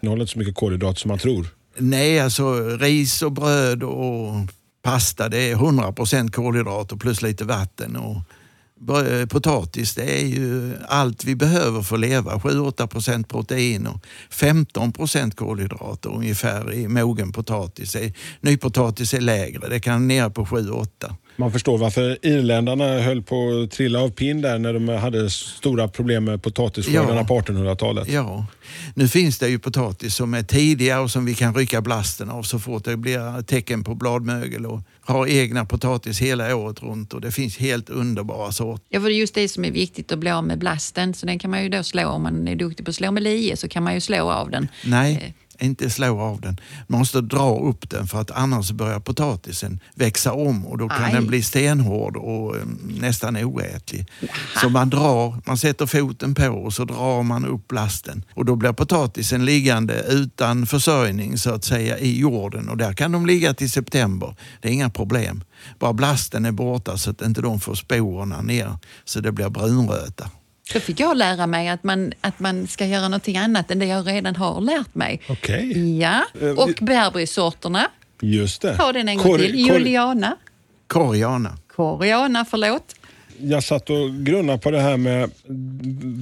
innehåller 0.00 0.22
inte 0.22 0.32
så 0.32 0.38
mycket 0.38 0.54
kolhydrater 0.54 1.00
som 1.00 1.08
man 1.08 1.18
tror. 1.18 1.46
Nej, 1.78 2.20
alltså 2.20 2.54
ris 2.76 3.22
och 3.22 3.32
bröd 3.32 3.82
och 3.82 4.32
pasta 4.82 5.28
det 5.28 5.50
är 5.50 5.56
100% 5.56 6.30
kolhydrater 6.30 6.96
plus 6.96 7.22
lite 7.22 7.44
vatten. 7.44 7.96
Och 7.96 8.16
Eh, 8.88 9.26
potatis 9.26 9.94
det 9.94 10.22
är 10.22 10.26
ju 10.26 10.76
allt 10.88 11.24
vi 11.24 11.36
behöver 11.36 11.82
för 11.82 11.96
att 11.96 12.00
leva. 12.00 12.38
7-8 12.38 12.86
procent 12.86 13.28
protein 13.28 13.86
och 13.86 14.06
15 14.30 14.92
procent 14.92 15.36
kolhydrater 15.36 16.10
ungefär 16.14 16.72
i 16.72 16.88
mogen 16.88 17.32
potatis. 17.32 17.96
Eh, 17.96 18.12
nypotatis 18.40 19.14
är 19.14 19.20
lägre, 19.20 19.68
det 19.68 19.80
kan 19.80 20.08
ner 20.08 20.28
på 20.28 20.44
7-8. 20.44 20.86
Man 21.36 21.52
förstår 21.52 21.78
varför 21.78 22.18
irländarna 22.22 22.84
höll 23.00 23.22
på 23.22 23.62
att 23.64 23.70
trilla 23.70 24.00
av 24.00 24.08
pinn 24.10 24.40
där 24.40 24.58
när 24.58 24.72
de 24.72 24.88
hade 24.88 25.30
stora 25.30 25.88
problem 25.88 26.24
med 26.24 26.42
potatisskördarna 26.42 27.20
Ja. 27.20 27.24
på 27.24 27.40
1800-talet. 27.40 28.08
Ja, 28.08 28.46
nu 28.94 29.08
finns 29.08 29.38
det 29.38 29.48
ju 29.48 29.58
potatis 29.58 30.14
som 30.14 30.34
är 30.34 30.42
tidiga 30.42 31.00
och 31.00 31.10
som 31.10 31.24
vi 31.24 31.34
kan 31.34 31.54
rycka 31.54 31.80
blasten 31.80 32.30
av 32.30 32.42
så 32.42 32.58
fort 32.58 32.84
det 32.84 32.96
blir 32.96 33.42
tecken 33.42 33.84
på 33.84 33.94
bladmögel 33.94 34.66
och 34.66 34.80
har 35.00 35.26
egna 35.26 35.64
potatis 35.64 36.18
hela 36.20 36.56
året 36.56 36.82
runt 36.82 37.14
och 37.14 37.20
det 37.20 37.32
finns 37.32 37.56
helt 37.58 37.90
underbara 37.90 38.52
sorter. 38.52 38.86
Ja, 38.88 39.00
för 39.00 39.08
det 39.08 39.14
är 39.14 39.18
just 39.18 39.34
det 39.34 39.48
som 39.48 39.64
är 39.64 39.70
viktigt 39.70 40.12
att 40.12 40.18
bli 40.18 40.30
av 40.30 40.44
med 40.44 40.58
blasten. 40.58 41.14
Så 41.14 41.26
den 41.26 41.38
kan 41.38 41.50
man 41.50 41.62
ju 41.62 41.68
då 41.68 41.82
slå, 41.82 42.08
om 42.08 42.22
man 42.22 42.48
är 42.48 42.56
duktig 42.56 42.84
på 42.86 42.90
att 42.90 42.94
slå 42.94 43.10
med 43.10 43.22
lie 43.22 43.56
så 43.56 43.68
kan 43.68 43.82
man 43.82 43.94
ju 43.94 44.00
slå 44.00 44.30
av 44.30 44.50
den. 44.50 44.68
Nej, 44.84 45.34
inte 45.62 45.90
slå 45.90 46.20
av 46.20 46.40
den. 46.40 46.60
Man 46.86 46.98
måste 46.98 47.20
dra 47.20 47.58
upp 47.58 47.90
den 47.90 48.06
för 48.06 48.20
att 48.20 48.30
annars 48.30 48.70
börjar 48.70 49.00
potatisen 49.00 49.80
växa 49.94 50.32
om 50.32 50.66
och 50.66 50.78
då 50.78 50.88
kan 50.88 51.04
Aj. 51.04 51.12
den 51.12 51.26
bli 51.26 51.42
stenhård 51.42 52.16
och 52.16 52.56
eh, 52.56 52.62
nästan 53.00 53.36
oätlig. 53.36 54.06
Så 54.60 54.68
man 54.68 54.90
drar, 54.90 55.36
man 55.46 55.58
sätter 55.58 55.86
foten 55.86 56.34
på 56.34 56.48
och 56.48 56.72
så 56.72 56.84
drar 56.84 57.22
man 57.22 57.46
upp 57.46 57.68
blasten 57.68 58.24
och 58.34 58.44
då 58.44 58.56
blir 58.56 58.72
potatisen 58.72 59.44
liggande 59.44 60.04
utan 60.08 60.66
försörjning 60.66 61.38
så 61.38 61.50
att 61.54 61.64
säga 61.64 61.98
i 61.98 62.18
jorden 62.18 62.68
och 62.68 62.76
där 62.76 62.92
kan 62.92 63.12
de 63.12 63.26
ligga 63.26 63.54
till 63.54 63.70
september. 63.70 64.36
Det 64.60 64.68
är 64.68 64.72
inga 64.72 64.90
problem. 64.90 65.44
Bara 65.78 65.92
blasten 65.92 66.44
är 66.44 66.52
borta 66.52 66.98
så 66.98 67.10
att 67.10 67.22
inte 67.22 67.40
de 67.40 67.60
får 67.60 67.74
sporerna 67.74 68.42
ner 68.42 68.78
så 69.04 69.20
det 69.20 69.32
blir 69.32 69.48
brunröta. 69.48 70.30
Då 70.74 70.80
fick 70.80 71.00
jag 71.00 71.16
lära 71.16 71.46
mig 71.46 71.68
att 71.68 71.84
man, 71.84 72.12
att 72.20 72.40
man 72.40 72.66
ska 72.66 72.86
göra 72.86 73.08
någonting 73.08 73.36
annat 73.36 73.70
än 73.70 73.78
det 73.78 73.86
jag 73.86 74.06
redan 74.06 74.36
har 74.36 74.60
lärt 74.60 74.94
mig. 74.94 75.20
Okej. 75.28 75.98
Ja, 75.98 76.24
Eh, 76.40 76.48
och 76.48 76.70
bärbrissorterna 76.80 77.90
Just 78.22 78.62
det. 78.62 78.76
Ta 78.76 78.92
den 78.92 79.08
en 79.08 79.16
gång 79.18 79.38
till. 79.38 79.54
Juliana. 79.54 80.36
Koreana. 80.86 81.58
Koreana, 81.76 82.44
förlåt. 82.50 82.94
Jag 83.38 83.64
satt 83.64 83.90
och 83.90 84.14
grunnade 84.14 84.58
på 84.58 84.70
det 84.70 84.80
här 84.80 84.96
med 84.96 85.30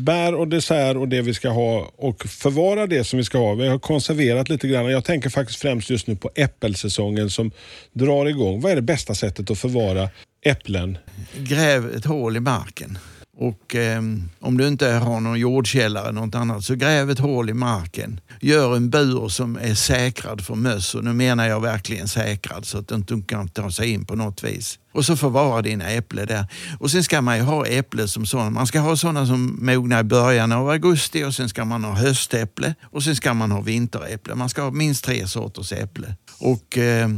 bär 0.04 0.34
och 0.34 0.48
dessert 0.48 0.96
och 0.96 1.08
det 1.08 1.22
vi 1.22 1.34
ska 1.34 1.48
ha 1.48 1.90
och 1.96 2.26
förvara 2.26 2.86
det 2.86 3.04
som 3.04 3.16
vi 3.16 3.24
ska 3.24 3.38
ha. 3.38 3.54
Vi 3.54 3.68
har 3.68 3.78
konserverat 3.78 4.48
lite 4.48 4.68
grann. 4.68 4.90
Jag 4.90 5.04
tänker 5.04 5.30
faktiskt 5.30 5.60
främst 5.60 5.90
just 5.90 6.06
nu 6.06 6.16
på 6.16 6.30
äppelsäsongen 6.34 7.30
som 7.30 7.50
drar 7.92 8.26
igång. 8.26 8.60
Vad 8.60 8.72
är 8.72 8.76
det 8.76 8.82
bästa 8.82 9.14
sättet 9.14 9.50
att 9.50 9.58
förvara 9.58 10.08
äpplen? 10.42 10.98
Gräv 11.36 11.94
ett 11.96 12.04
hål 12.04 12.36
i 12.36 12.40
marken. 12.40 12.98
Och 13.40 13.74
eh, 13.74 14.02
om 14.40 14.56
du 14.56 14.68
inte 14.68 14.88
har 14.88 15.20
någon 15.20 15.38
jordkällare 15.38 16.08
eller 16.08 16.20
något 16.20 16.34
annat 16.34 16.64
så 16.64 16.74
gräv 16.74 17.10
ett 17.10 17.18
hål 17.18 17.50
i 17.50 17.54
marken. 17.54 18.20
Gör 18.40 18.76
en 18.76 18.90
bur 18.90 19.28
som 19.28 19.56
är 19.56 19.74
säkrad 19.74 20.40
för 20.44 20.54
möss 20.54 20.94
och 20.94 21.04
nu 21.04 21.12
menar 21.12 21.48
jag 21.48 21.60
verkligen 21.60 22.08
säkrad 22.08 22.64
så 22.64 22.78
att 22.78 22.88
de 22.88 22.94
inte 22.94 23.34
kan 23.34 23.48
ta 23.48 23.70
sig 23.70 23.90
in 23.90 24.04
på 24.04 24.14
något 24.14 24.44
vis. 24.44 24.78
Och 24.92 25.04
så 25.04 25.16
förvara 25.16 25.62
dina 25.62 25.90
äpplen 25.90 26.26
där. 26.26 26.46
Och 26.80 26.90
sen 26.90 27.04
ska 27.04 27.20
man 27.20 27.36
ju 27.36 27.42
ha 27.42 27.66
äpplen 27.66 28.08
som 28.08 28.26
sådana. 28.26 28.50
Man 28.50 28.66
ska 28.66 28.80
ha 28.80 28.96
sådana 28.96 29.26
som 29.26 29.58
mognar 29.60 30.00
i 30.00 30.04
början 30.04 30.52
av 30.52 30.68
augusti 30.70 31.24
och 31.24 31.34
sen 31.34 31.48
ska 31.48 31.64
man 31.64 31.84
ha 31.84 31.92
höstäpple 31.92 32.74
och 32.82 33.02
sen 33.02 33.16
ska 33.16 33.34
man 33.34 33.50
ha 33.50 33.60
vinteräpple. 33.60 34.34
Man 34.34 34.48
ska 34.48 34.62
ha 34.62 34.70
minst 34.70 35.04
tre 35.04 35.26
sorters 35.26 35.72
äpple. 35.72 36.14
Och 36.38 36.78
eh, 36.78 37.08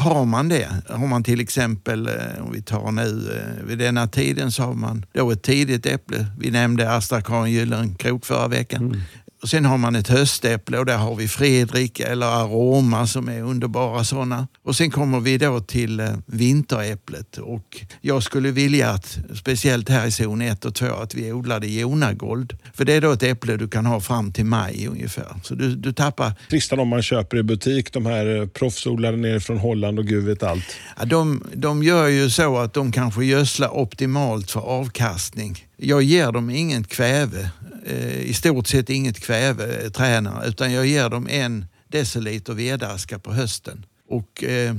har 0.00 0.24
man 0.24 0.48
det, 0.48 0.68
har 0.88 1.06
man 1.06 1.22
till 1.24 1.40
exempel, 1.40 2.06
eh, 2.06 2.44
om 2.44 2.52
vi 2.52 2.62
tar 2.62 2.92
nu 2.92 3.32
eh, 3.36 3.66
vid 3.66 3.78
denna 3.78 4.06
tiden 4.08 4.52
så 4.52 4.62
har 4.62 4.74
man 4.74 5.04
då 5.12 5.30
ett 5.30 5.42
tidigt 5.42 5.86
äpple. 5.86 6.26
Vi 6.38 6.50
nämnde 6.50 6.92
Astra 6.92 7.22
Karin 7.22 7.52
Gyllenkrok 7.52 8.26
förra 8.26 8.48
veckan. 8.48 8.82
Mm. 8.82 9.00
Och 9.42 9.48
sen 9.48 9.64
har 9.64 9.78
man 9.78 9.96
ett 9.96 10.08
höstäpple 10.08 10.78
och 10.78 10.86
där 10.86 10.96
har 10.96 11.14
vi 11.14 11.28
Fredrik 11.28 12.00
eller 12.00 12.26
Aroma 12.26 13.06
som 13.06 13.28
är 13.28 13.42
underbara 13.42 14.04
sådana. 14.04 14.48
Och 14.62 14.76
sen 14.76 14.90
kommer 14.90 15.20
vi 15.20 15.38
då 15.38 15.60
till 15.60 16.00
eh, 16.00 16.08
vinteräpplet 16.26 17.38
och 17.38 17.80
jag 18.00 18.22
skulle 18.22 18.50
vilja 18.50 18.90
att, 18.90 19.18
speciellt 19.34 19.88
här 19.88 20.06
i 20.06 20.10
zon 20.10 20.42
1 20.42 20.64
och 20.64 20.74
2, 20.74 20.86
att 20.86 21.14
vi 21.14 21.32
odlade 21.32 21.66
Jonagold. 21.66 22.58
För 22.74 22.84
det 22.84 22.92
är 22.92 23.00
då 23.00 23.12
ett 23.12 23.22
äpple 23.22 23.56
du 23.56 23.68
kan 23.68 23.86
ha 23.86 24.00
fram 24.00 24.32
till 24.32 24.44
maj 24.44 24.86
ungefär. 24.86 25.36
Så 25.42 25.54
du, 25.54 25.74
du 25.74 25.92
tappar 25.92 26.32
Trista 26.50 26.76
de 26.76 26.88
man 26.88 27.02
köper 27.02 27.36
i 27.36 27.42
butik, 27.42 27.92
de 27.92 28.06
här 28.06 28.40
eh, 28.40 28.46
proffsodlade 28.46 29.16
nere 29.16 29.40
från 29.40 29.58
Holland 29.58 29.98
och 29.98 30.06
gud 30.06 30.24
vet 30.24 30.42
allt. 30.42 30.76
Ja, 30.98 31.04
de, 31.04 31.44
de 31.54 31.82
gör 31.82 32.06
ju 32.06 32.30
så 32.30 32.58
att 32.58 32.74
de 32.74 32.92
kanske 32.92 33.24
gödslar 33.24 33.76
optimalt 33.76 34.50
för 34.50 34.60
avkastning. 34.60 35.66
Jag 35.76 36.02
ger 36.02 36.32
dem 36.32 36.50
inget 36.50 36.88
kväve, 36.88 37.50
Eh, 37.86 38.20
i 38.20 38.34
stort 38.34 38.66
sett 38.66 38.90
inget 38.90 39.20
kväve, 39.20 39.84
eh, 39.84 39.90
träna, 39.90 40.44
utan 40.44 40.72
jag 40.72 40.86
ger 40.86 41.08
dem 41.08 41.28
en 41.30 41.66
deciliter 41.88 42.54
vedaska 42.54 43.18
på 43.18 43.32
hösten. 43.32 43.86
Och 44.08 44.44
eh, 44.44 44.74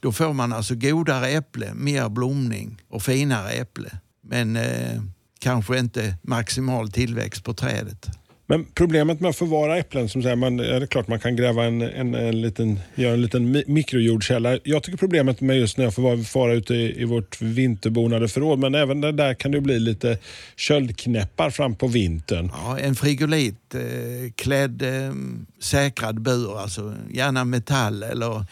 då 0.00 0.12
får 0.12 0.32
man 0.32 0.52
alltså 0.52 0.74
godare 0.74 1.28
äpple, 1.28 1.74
mer 1.74 2.08
blomning 2.08 2.82
och 2.88 3.02
finare 3.02 3.50
äpple. 3.50 3.90
Men 4.22 4.56
eh, 4.56 5.02
kanske 5.38 5.78
inte 5.78 6.16
maximal 6.22 6.90
tillväxt 6.90 7.44
på 7.44 7.54
trädet. 7.54 8.06
Men 8.46 8.64
problemet 8.74 9.20
med 9.20 9.28
att 9.28 9.36
förvara 9.36 9.78
äpplen, 9.78 10.08
som 10.08 10.22
säger, 10.22 10.36
man, 10.36 10.60
är 10.60 10.80
det 10.80 10.86
klart 10.86 11.08
man 11.08 11.20
kan 11.20 11.36
gräva 11.36 11.64
en, 11.64 11.82
en, 11.82 12.14
en 12.14 12.42
liten, 12.42 12.80
göra 12.94 13.12
en 13.12 13.22
liten 13.22 13.62
mikrojordkälla. 13.66 14.58
Jag 14.64 14.82
tycker 14.82 14.98
problemet 14.98 15.40
med 15.40 15.58
just 15.58 15.76
när 15.76 15.84
jag 15.84 15.94
förvarar 15.94 16.16
fara 16.16 16.52
ute 16.52 16.74
i, 16.74 17.00
i 17.00 17.04
vårt 17.04 17.42
vinterbonade 17.42 18.28
förråd, 18.28 18.58
men 18.58 18.74
även 18.74 19.00
där, 19.00 19.12
där 19.12 19.34
kan 19.34 19.50
det 19.50 19.60
bli 19.60 19.78
lite 19.78 20.18
köldknäppar 20.56 21.50
fram 21.50 21.74
på 21.74 21.86
vintern. 21.86 22.50
Ja, 22.54 22.78
en 22.78 22.94
frigolit 22.94 23.74
eh, 23.74 24.32
klädd 24.36 24.82
eh, 24.82 25.14
säkrad 25.60 26.20
bur, 26.20 26.58
alltså 26.60 26.94
gärna 27.10 27.44
metall 27.44 28.02
eller 28.02 28.46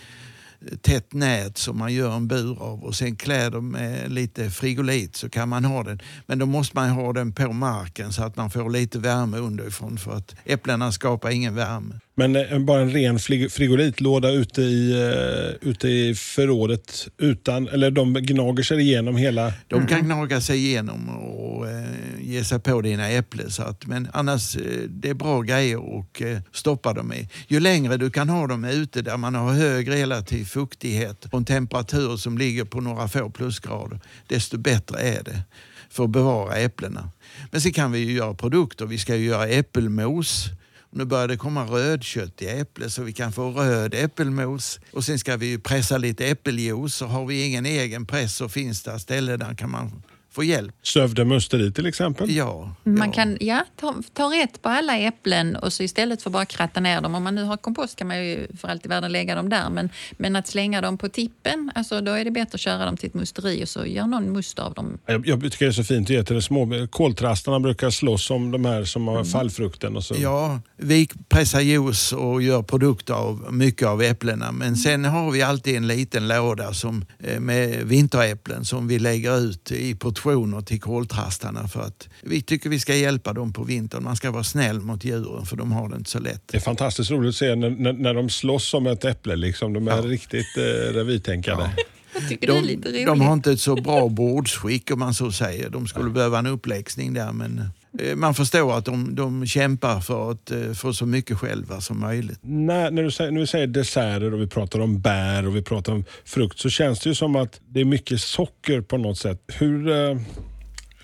tätt 0.80 1.12
nät 1.12 1.58
som 1.58 1.78
man 1.78 1.92
gör 1.92 2.16
en 2.16 2.28
bur 2.28 2.62
av 2.62 2.84
och 2.84 2.94
sen 2.94 3.16
klär 3.16 3.50
dem 3.50 3.70
med 3.70 4.12
lite 4.12 4.50
frigolit 4.50 5.16
så 5.16 5.28
kan 5.28 5.48
man 5.48 5.64
ha 5.64 5.82
den. 5.82 6.00
Men 6.26 6.38
då 6.38 6.46
måste 6.46 6.76
man 6.76 6.90
ha 6.90 7.12
den 7.12 7.32
på 7.32 7.52
marken 7.52 8.12
så 8.12 8.24
att 8.24 8.36
man 8.36 8.50
får 8.50 8.70
lite 8.70 8.98
värme 8.98 9.38
underifrån 9.38 9.98
för 9.98 10.16
att 10.16 10.34
äpplena 10.44 10.92
skapar 10.92 11.30
ingen 11.30 11.54
värme. 11.54 12.00
Men 12.14 12.36
eh, 12.36 12.58
bara 12.58 12.80
en 12.80 12.90
ren 12.90 13.18
frigolitlåda 13.50 14.30
ute 14.30 14.62
i, 14.62 14.92
eh, 14.92 15.68
ute 15.68 15.88
i 15.88 16.14
förrådet 16.14 17.08
utan, 17.18 17.68
eller 17.68 17.90
de 17.90 18.14
gnager 18.14 18.62
sig 18.62 18.80
igenom 18.80 19.16
hela... 19.16 19.52
De 19.68 19.86
kan 19.86 20.04
gnaga 20.04 20.40
sig 20.40 20.58
igenom 20.58 21.08
och 21.08 21.68
eh, 21.68 21.84
ge 22.20 22.44
sig 22.44 22.60
på 22.60 22.80
dina 22.80 23.08
äpplen. 23.08 23.50
Så 23.50 23.62
att, 23.62 23.86
men 23.86 24.08
annars, 24.12 24.56
eh, 24.56 24.62
det 24.88 25.08
är 25.08 25.14
bra 25.14 25.40
grejer 25.40 25.98
att 26.00 26.44
stoppa 26.52 26.92
dem 26.92 27.12
i. 27.12 27.28
Ju 27.48 27.60
längre 27.60 27.96
du 27.96 28.10
kan 28.10 28.28
ha 28.28 28.46
dem 28.46 28.64
ute 28.64 29.02
där 29.02 29.16
man 29.16 29.34
har 29.34 29.52
hög 29.52 29.90
relativ 29.90 30.44
fuktighet 30.44 31.24
och 31.24 31.38
en 31.38 31.44
temperatur 31.44 32.16
som 32.16 32.38
ligger 32.38 32.64
på 32.64 32.80
några 32.80 33.08
få 33.08 33.30
plusgrader, 33.30 34.00
desto 34.26 34.58
bättre 34.58 35.00
är 35.00 35.22
det 35.22 35.42
för 35.90 36.04
att 36.04 36.10
bevara 36.10 36.56
äpplena. 36.56 37.10
Men 37.50 37.60
sen 37.60 37.72
kan 37.72 37.92
vi 37.92 37.98
ju 37.98 38.12
göra 38.12 38.34
produkter. 38.34 38.86
Vi 38.86 38.98
ska 38.98 39.16
ju 39.16 39.26
göra 39.26 39.46
äppelmos. 39.46 40.50
Nu 40.94 41.04
börjar 41.04 41.28
det 41.28 41.36
komma 41.36 41.64
rödkött 41.64 42.42
i 42.42 42.46
äpple 42.46 42.90
så 42.90 43.02
vi 43.02 43.12
kan 43.12 43.32
få 43.32 43.50
röd 43.50 43.94
äppelmos. 43.94 44.80
Och 44.92 45.04
sen 45.04 45.18
ska 45.18 45.36
vi 45.36 45.46
ju 45.46 45.58
pressa 45.58 45.98
lite 45.98 46.26
äppeljuice. 46.26 47.02
Och 47.02 47.08
har 47.08 47.26
vi 47.26 47.46
ingen 47.46 47.66
egen 47.66 48.06
press 48.06 48.36
så 48.36 48.48
finns 48.48 48.82
det 48.82 48.98
ställen 48.98 49.38
där 49.38 49.54
kan 49.54 49.70
man 49.70 50.02
få 50.32 50.44
hjälp. 50.44 50.74
Sövde 50.82 51.24
musteri 51.24 51.72
till 51.72 51.86
exempel. 51.86 52.30
Ja, 52.30 52.74
Man 52.84 53.08
ja. 53.08 53.12
kan 53.12 53.36
ja, 53.40 53.64
ta, 53.80 53.94
ta 54.12 54.22
rätt 54.22 54.62
på 54.62 54.68
alla 54.68 54.98
äpplen 54.98 55.56
och 55.56 55.72
så 55.72 55.82
istället 55.82 56.22
för 56.22 56.30
bara 56.30 56.44
kratta 56.44 56.80
ner 56.80 57.00
dem. 57.00 57.14
Om 57.14 57.22
man 57.22 57.34
nu 57.34 57.42
har 57.42 57.56
kompost 57.56 57.96
kan 57.96 58.08
man 58.08 58.26
ju 58.26 58.46
för 58.56 58.68
allt 58.68 58.86
i 58.86 58.88
världen 58.88 59.12
lägga 59.12 59.34
dem 59.34 59.48
där. 59.48 59.70
Men, 59.70 59.90
men 60.16 60.36
att 60.36 60.46
slänga 60.48 60.80
dem 60.80 60.98
på 60.98 61.08
tippen, 61.08 61.72
alltså 61.74 62.00
då 62.00 62.12
är 62.12 62.24
det 62.24 62.30
bättre 62.30 62.54
att 62.54 62.60
köra 62.60 62.84
dem 62.84 62.96
till 62.96 63.08
ett 63.08 63.14
musteri 63.14 63.64
och 63.64 63.68
så 63.68 63.86
gör 63.86 64.06
någon 64.06 64.32
must 64.32 64.58
av 64.58 64.74
dem. 64.74 64.98
Jag, 65.06 65.26
jag 65.26 65.42
tycker 65.42 65.64
det 65.64 65.70
är 65.70 65.72
så 65.72 65.84
fint 65.84 66.06
att 66.06 66.10
ge 66.10 66.24
till 66.24 66.34
de 66.34 66.42
små. 66.42 66.86
Koltrastarna 66.90 67.60
brukar 67.60 67.90
slåss 67.90 68.30
om 68.30 68.50
de 68.50 68.64
här 68.64 68.84
som 68.84 69.08
har 69.08 69.24
fallfrukten. 69.24 69.96
Och 69.96 70.04
så. 70.04 70.14
Ja, 70.18 70.60
vi 70.76 71.08
pressar 71.28 71.60
juice 71.60 72.12
och 72.12 72.42
gör 72.42 72.62
produkter 72.62 73.14
av 73.14 73.52
mycket 73.52 73.88
av 73.88 74.02
äpplena. 74.02 74.52
Men 74.52 74.76
sen 74.76 75.04
har 75.04 75.30
vi 75.30 75.42
alltid 75.42 75.76
en 75.76 75.86
liten 75.86 76.28
låda 76.28 76.74
som, 76.74 77.04
eh, 77.18 77.40
med 77.40 77.86
vinteräpplen 77.86 78.64
som 78.64 78.88
vi 78.88 78.98
lägger 78.98 79.38
ut 79.38 79.72
i 79.72 79.94
portioner 79.94 80.21
till 80.62 80.80
koltrastarna 80.80 81.68
för 81.68 81.80
att 81.80 82.08
vi 82.22 82.42
tycker 82.42 82.70
vi 82.70 82.80
ska 82.80 82.94
hjälpa 82.94 83.32
dem 83.32 83.52
på 83.52 83.64
vintern. 83.64 84.04
Man 84.04 84.16
ska 84.16 84.30
vara 84.30 84.44
snäll 84.44 84.80
mot 84.80 85.04
djuren 85.04 85.46
för 85.46 85.56
de 85.56 85.72
har 85.72 85.88
det 85.88 85.96
inte 85.96 86.10
så 86.10 86.18
lätt. 86.18 86.42
Det 86.46 86.56
är 86.56 86.60
fantastiskt 86.60 87.10
roligt 87.10 87.28
att 87.28 87.34
se 87.34 87.54
när, 87.54 87.70
när, 87.70 87.92
när 87.92 88.14
de 88.14 88.30
slåss 88.30 88.74
om 88.74 88.86
ett 88.86 89.04
äpple. 89.04 89.36
Liksom. 89.36 89.72
De 89.72 89.88
är 89.88 89.92
Ja. 89.96 90.02
riktigt 90.02 90.56
eh, 90.56 90.62
revirtänkande. 90.94 91.64
Jag 92.14 92.28
tycker 92.28 92.46
det 92.46 92.58
är 92.58 92.62
lite 92.62 92.88
De, 92.88 92.88
roligt. 92.96 93.06
de 93.06 93.20
har 93.20 93.32
inte 93.32 93.52
ett 93.52 93.60
så 93.60 93.74
bra 93.74 94.08
bordsskick 94.08 94.90
om 94.90 94.98
man 94.98 95.14
så 95.14 95.32
säger. 95.32 95.70
De 95.70 95.86
skulle 95.86 96.10
behöva 96.10 96.38
en 96.38 96.46
uppläxning 96.46 97.14
där 97.14 97.32
men 97.32 97.68
Eh, 97.98 98.16
man 98.16 98.34
förstår 98.34 98.78
att 98.78 98.84
de, 98.84 99.14
de 99.14 99.46
kämpar 99.46 100.00
för 100.00 100.30
att 100.30 100.50
eh, 100.50 100.72
få 100.72 100.92
så 100.92 101.06
mycket 101.06 101.38
själva 101.38 101.80
som 101.80 102.00
möjligt. 102.00 102.38
När, 102.42 102.90
när, 102.90 103.02
du 103.02 103.10
säger, 103.10 103.30
när 103.30 103.40
vi 103.40 103.46
säger 103.46 103.66
desserter 103.66 104.34
och 104.34 104.40
vi 104.40 104.46
pratar 104.46 104.80
om 104.80 105.00
bär 105.00 105.46
och 105.46 105.56
vi 105.56 105.62
pratar 105.62 105.92
om 105.92 106.04
frukt 106.24 106.58
så 106.58 106.70
känns 106.70 107.00
det 107.00 107.08
ju 107.08 107.14
som 107.14 107.36
att 107.36 107.60
det 107.68 107.80
är 107.80 107.84
mycket 107.84 108.20
socker 108.20 108.80
på 108.80 108.96
något 108.96 109.18
sätt. 109.18 109.40
Hur, 109.46 109.90
eh, 109.90 110.20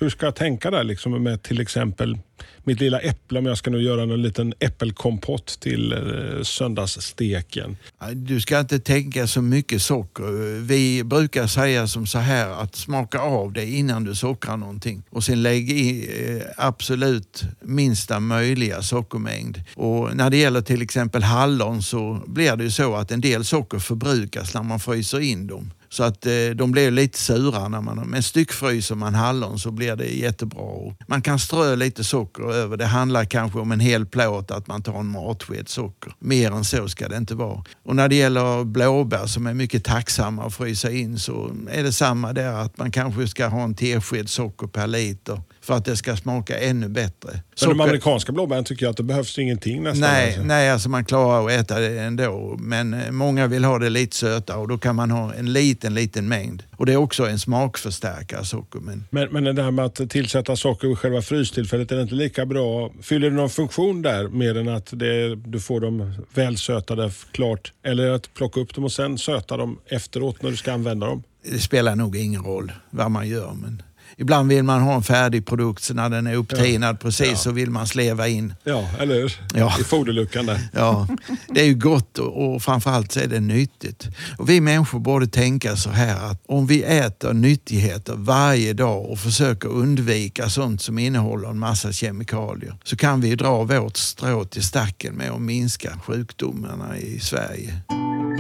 hur 0.01 0.11
ska 0.11 0.27
jag 0.27 0.37
tänka 0.37 0.71
där 0.71 0.85
liksom 0.85 1.23
med 1.23 1.43
till 1.43 1.61
exempel 1.61 2.19
mitt 2.65 2.81
lilla 2.81 2.99
äpple 2.99 3.39
om 3.39 3.47
jag 3.47 3.59
ska 3.59 3.71
nu 3.71 3.83
göra 3.83 4.03
en 4.03 4.23
liten 4.23 4.55
äppelkompott 4.61 5.61
till 5.61 5.93
eh, 5.93 6.43
söndagssteken. 6.43 7.77
Du 8.13 8.41
ska 8.41 8.61
inte 8.61 8.79
tänka 8.79 9.27
så 9.27 9.43
mycket 9.43 9.83
socker. 9.83 10.61
Vi 10.61 11.05
brukar 11.05 11.47
säga 11.47 11.87
som 11.87 12.07
så 12.07 12.19
här 12.19 12.49
att 12.63 12.77
smaka 12.77 13.21
av 13.21 13.53
det 13.53 13.67
innan 13.67 14.05
du 14.05 14.15
sockrar 14.15 14.57
någonting 14.57 15.03
och 15.11 15.25
sen 15.25 15.43
lägg 15.43 15.71
i 15.71 16.09
eh, 16.27 16.47
absolut 16.57 17.43
minsta 17.61 18.21
möjliga 18.21 18.83
sockermängd. 18.83 19.63
Och 19.75 20.17
när 20.17 20.31
det 20.31 20.37
gäller 20.37 20.61
till 20.61 20.83
exempel 20.83 21.23
hallon 21.23 21.83
så 21.83 22.23
blir 22.27 22.57
det 22.57 22.65
ju 22.65 22.71
så 22.71 22.95
att 22.95 23.11
en 23.11 23.21
del 23.21 23.45
socker 23.45 23.79
förbrukas 23.79 24.55
när 24.55 24.63
man 24.63 24.81
fryser 24.81 25.21
in 25.21 25.47
dem. 25.47 25.71
Så 25.91 26.03
att 26.03 26.27
eh, 26.27 26.33
de 26.55 26.71
blir 26.71 26.91
lite 26.91 27.19
sura 27.19 27.69
när 27.69 27.81
man, 27.81 28.09
men 28.09 28.23
styckfryser 28.23 28.95
man 28.95 29.15
hallon 29.15 29.59
så 29.59 29.71
blir 29.71 29.97
det 29.97 30.07
jättebra. 30.07 30.95
Man 31.07 31.23
kan 31.23 31.39
strö 31.39 31.77
lite 31.77 32.05
socker 32.05 32.28
över. 32.37 32.77
Det 32.77 32.87
handlar 32.87 33.25
kanske 33.25 33.59
om 33.59 33.73
en 33.73 33.81
hel 33.81 34.07
plåt 34.07 34.51
att 34.51 34.67
man 34.67 34.83
tar 34.83 35.01
en 35.01 35.07
matsked 35.07 35.69
socker. 35.69 36.13
Mer 36.19 36.51
än 36.51 36.65
så 36.65 36.89
ska 36.89 37.09
det 37.09 37.17
inte 37.17 37.35
vara. 37.35 37.65
Och 37.85 37.97
när 37.97 38.09
det 38.09 38.15
gäller 38.15 38.65
blåbär 38.65 39.27
som 39.27 39.47
är 39.47 39.55
mycket 39.55 39.85
tacksamma 39.85 40.45
att 40.45 40.55
frysa 40.55 40.91
in 40.91 41.19
så 41.19 41.53
är 41.71 41.83
det 41.83 41.93
samma 41.93 42.33
där 42.33 42.53
att 42.53 42.79
man 42.79 42.91
kanske 42.91 43.29
ska 43.29 43.47
ha 43.47 43.63
en 43.63 43.75
tesked 43.75 44.29
socker 44.29 44.67
per 44.67 44.87
liter 44.87 45.41
för 45.69 45.75
att 45.75 45.85
det 45.85 45.97
ska 45.97 46.17
smaka 46.17 46.59
ännu 46.59 46.89
bättre. 46.89 47.31
Men 47.33 47.43
Socker- 47.55 47.75
de 47.75 47.81
amerikanska 47.81 48.33
blåbären 48.33 48.65
tycker 48.65 48.87
jag 48.87 48.91
att 48.91 48.97
det 48.97 49.03
behövs 49.03 49.39
ingenting 49.39 49.83
nästan. 49.83 50.01
Nej, 50.01 50.27
alltså. 50.27 50.43
nej, 50.43 50.71
alltså 50.71 50.89
man 50.89 51.05
klarar 51.05 51.47
att 51.47 51.53
äta 51.53 51.81
det 51.81 52.01
ändå. 52.01 52.57
Men 52.59 52.95
eh, 52.95 53.11
många 53.11 53.47
vill 53.47 53.65
ha 53.65 53.79
det 53.79 53.91
lite 53.91 54.17
söta 54.17 54.57
och 54.57 54.69
då 54.69 54.79
kan 54.79 54.97
man 54.97 55.11
ha 55.11 55.35
en 55.35 55.53
liten, 55.53 55.95
liten 55.95 56.29
mängd. 56.29 56.63
Och 56.77 56.87
det 56.87 56.93
är 56.93 56.97
också 56.97 57.29
en 57.29 57.39
smakförstärkare, 57.39 58.45
socker. 58.45 58.81
Men 58.81 59.05
Men, 59.11 59.29
men 59.31 59.45
det 59.45 59.53
där 59.53 59.71
med 59.71 59.85
att 59.85 60.11
tillsätta 60.11 60.57
socker 60.57 60.89
vid 60.89 60.99
själva 60.99 61.23
frystillfället, 61.23 61.93
är 61.93 61.97
det 61.97 62.03
inte 62.03 62.15
lika 62.15 62.47
bra? 62.47 62.93
Fyller 63.03 63.31
det 63.31 63.37
någon 63.37 63.51
funktion 63.51 64.03
där 64.03 64.29
mer 64.29 64.57
än 64.57 64.69
att 64.69 64.89
det, 64.93 65.37
du 65.37 65.61
får 65.61 65.81
dem 65.81 66.15
välsötade 66.35 67.11
klart? 67.33 67.73
Eller 67.83 68.11
att 68.11 68.35
plocka 68.35 68.61
upp 68.61 68.75
dem 68.75 68.85
och 68.85 68.93
sen 68.93 69.19
söta 69.19 69.57
dem 69.57 69.79
efteråt 69.87 70.43
när 70.43 70.51
du 70.51 70.57
ska 70.57 70.73
använda 70.73 71.07
dem? 71.07 71.23
det 71.51 71.59
spelar 71.59 71.97
nog 71.97 72.17
ingen 72.17 72.43
roll 72.43 72.73
vad 72.91 73.11
man 73.11 73.29
gör. 73.29 73.53
Men 73.63 73.83
ibland 74.17 74.49
vill 74.49 74.63
man 74.63 74.81
ha 74.83 74.95
en 74.95 75.03
färdig 75.03 75.47
produkt 75.47 75.83
så 75.83 75.95
när 75.95 76.09
den 76.09 76.27
är 76.27 76.35
upptinad 76.35 77.01
precis 77.01 77.29
Ja. 77.31 77.37
så 77.37 77.51
vill 77.53 77.71
man 77.71 77.87
sleva 77.87 78.29
in. 78.29 78.55
Ja, 78.65 78.89
eller 78.99 79.15
hur? 79.15 79.41
Ja. 79.55 79.75
I 79.81 79.85
foderluckan 79.85 80.47
där. 80.47 80.61
Ja, 80.73 81.07
det 81.49 81.61
är 81.61 81.65
ju 81.67 81.75
gott 81.75 82.19
och, 82.19 82.55
och 82.55 82.63
framförallt 82.63 83.13
så 83.13 83.21
är 83.21 83.27
det 83.27 83.41
nyttigt. 83.41 84.07
Och 84.39 84.49
vi 84.51 84.61
människor 84.61 84.99
borde 84.99 85.27
tänka 85.27 85.77
så 85.77 85.91
här 85.91 86.31
att 86.31 86.43
om 86.49 86.67
vi 86.67 86.83
äter 86.83 87.33
nyttigheter 87.33 88.15
varje 88.17 88.73
dag 88.73 89.11
och 89.11 89.19
försöker 89.19 89.69
undvika 89.69 90.49
sånt 90.49 90.83
som 90.83 90.99
innehåller 90.99 91.49
en 91.49 91.59
massa 91.59 91.93
kemikalier 91.93 92.75
så 92.85 92.97
kan 92.97 93.21
vi 93.21 93.35
dra 93.35 93.65
vårt 93.65 93.97
strå 93.97 94.45
till 94.45 94.63
stacken 94.63 95.15
med 95.15 95.31
att 95.31 95.41
minska 95.43 95.99
sjukdomarna 96.07 96.99
i 96.99 97.21
Sverige. 97.21 97.75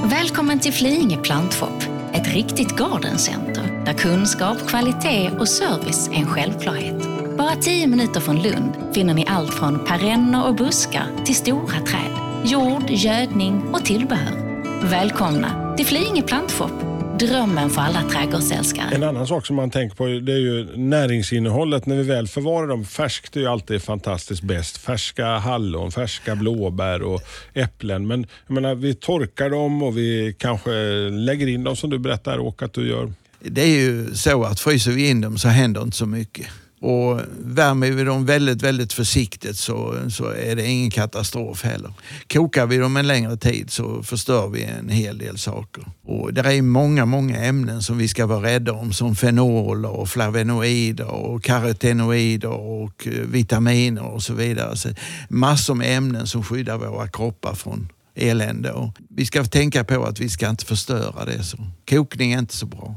Välkommen 0.04 0.60
till 0.60 0.72
Flyinge 0.72 1.16
plantshop, 1.16 1.82
ett 2.14 2.34
riktigt 2.34 2.76
gardencenter 2.76 3.77
där 3.88 3.94
kunskap, 3.94 4.68
kvalitet 4.68 5.30
och 5.38 5.48
service 5.48 6.08
är 6.08 6.14
en 6.14 6.26
självklarhet. 6.26 6.94
Bara 7.38 7.56
tio 7.56 7.86
minuter 7.86 8.20
från 8.20 8.42
Lund 8.42 8.72
finner 8.94 9.14
ni 9.14 9.24
allt 9.28 9.54
från 9.54 9.84
perenner 9.84 10.48
och 10.48 10.54
buskar 10.54 11.06
till 11.24 11.34
stora 11.34 11.80
träd, 11.80 12.12
jord, 12.44 12.90
gödning 12.90 13.62
och 13.72 13.84
tillbehör. 13.84 14.62
Välkomna 14.82 15.76
till 15.76 15.86
Flyinge 15.86 16.22
plantshop, 16.22 16.72
drömmen 17.18 17.70
för 17.70 17.80
alla 17.80 18.02
trädgårdsälskare. 18.02 18.94
En 18.94 19.02
annan 19.02 19.26
sak 19.26 19.46
som 19.46 19.56
man 19.56 19.70
tänker 19.70 19.96
på 19.96 20.06
det 20.06 20.32
är 20.32 20.38
ju 20.38 20.76
näringsinnehållet 20.76 21.86
när 21.86 21.96
vi 21.96 22.02
väl 22.02 22.28
förvarar 22.28 22.66
dem. 22.66 22.84
Färskt 22.84 23.36
är 23.36 23.40
ju 23.40 23.46
alltid 23.46 23.82
fantastiskt 23.82 24.42
bäst. 24.42 24.76
Färska 24.76 25.26
hallon, 25.26 25.92
färska 25.92 26.36
blåbär 26.36 27.02
och 27.02 27.22
äpplen. 27.54 28.06
Men 28.06 28.26
jag 28.46 28.54
menar, 28.54 28.74
vi 28.74 28.94
torkar 28.94 29.50
dem 29.50 29.82
och 29.82 29.98
vi 29.98 30.36
kanske 30.38 30.70
lägger 31.10 31.46
in 31.46 31.64
dem 31.64 31.76
som 31.76 31.90
du 31.90 31.98
berättar 31.98 32.38
Åke 32.38 32.64
att 32.64 32.72
du 32.72 32.88
gör. 32.88 33.12
Det 33.40 33.62
är 33.62 33.80
ju 33.80 34.14
så 34.14 34.44
att 34.44 34.60
fryser 34.60 34.92
vi 34.92 35.08
in 35.08 35.20
dem 35.20 35.38
så 35.38 35.48
händer 35.48 35.82
inte 35.82 35.96
så 35.96 36.06
mycket. 36.06 36.46
Och 36.80 37.20
värmer 37.38 37.90
vi 37.90 38.04
dem 38.04 38.26
väldigt, 38.26 38.62
väldigt 38.62 38.92
försiktigt 38.92 39.56
så, 39.56 39.94
så 40.10 40.28
är 40.28 40.56
det 40.56 40.66
ingen 40.66 40.90
katastrof 40.90 41.64
heller. 41.64 41.92
Kokar 42.32 42.66
vi 42.66 42.76
dem 42.76 42.96
en 42.96 43.06
längre 43.06 43.36
tid 43.36 43.70
så 43.70 44.02
förstör 44.02 44.48
vi 44.48 44.62
en 44.62 44.88
hel 44.88 45.18
del 45.18 45.38
saker. 45.38 45.84
Och 46.04 46.34
det 46.34 46.40
är 46.40 46.62
många, 46.62 47.04
många 47.04 47.36
ämnen 47.36 47.82
som 47.82 47.98
vi 47.98 48.08
ska 48.08 48.26
vara 48.26 48.42
rädda 48.42 48.72
om 48.72 48.92
som 48.92 49.16
fenoler 49.16 49.90
och 49.90 50.08
flavonoider 50.08 51.10
och 51.10 51.44
karotenoider 51.44 52.50
och 52.50 53.06
eh, 53.06 53.12
vitaminer 53.12 54.04
och 54.04 54.22
så 54.22 54.34
vidare. 54.34 54.76
Så 54.76 54.88
massor 55.28 55.74
med 55.74 55.96
ämnen 55.96 56.26
som 56.26 56.44
skyddar 56.44 56.78
våra 56.78 57.08
kroppar 57.08 57.54
från 57.54 57.88
elände. 58.14 58.72
Och 58.72 58.94
vi 59.08 59.26
ska 59.26 59.44
tänka 59.44 59.84
på 59.84 60.04
att 60.04 60.20
vi 60.20 60.28
ska 60.28 60.48
inte 60.48 60.64
förstöra 60.64 61.24
det. 61.24 61.42
Så 61.42 61.58
kokning 61.88 62.32
är 62.32 62.38
inte 62.38 62.56
så 62.56 62.66
bra. 62.66 62.94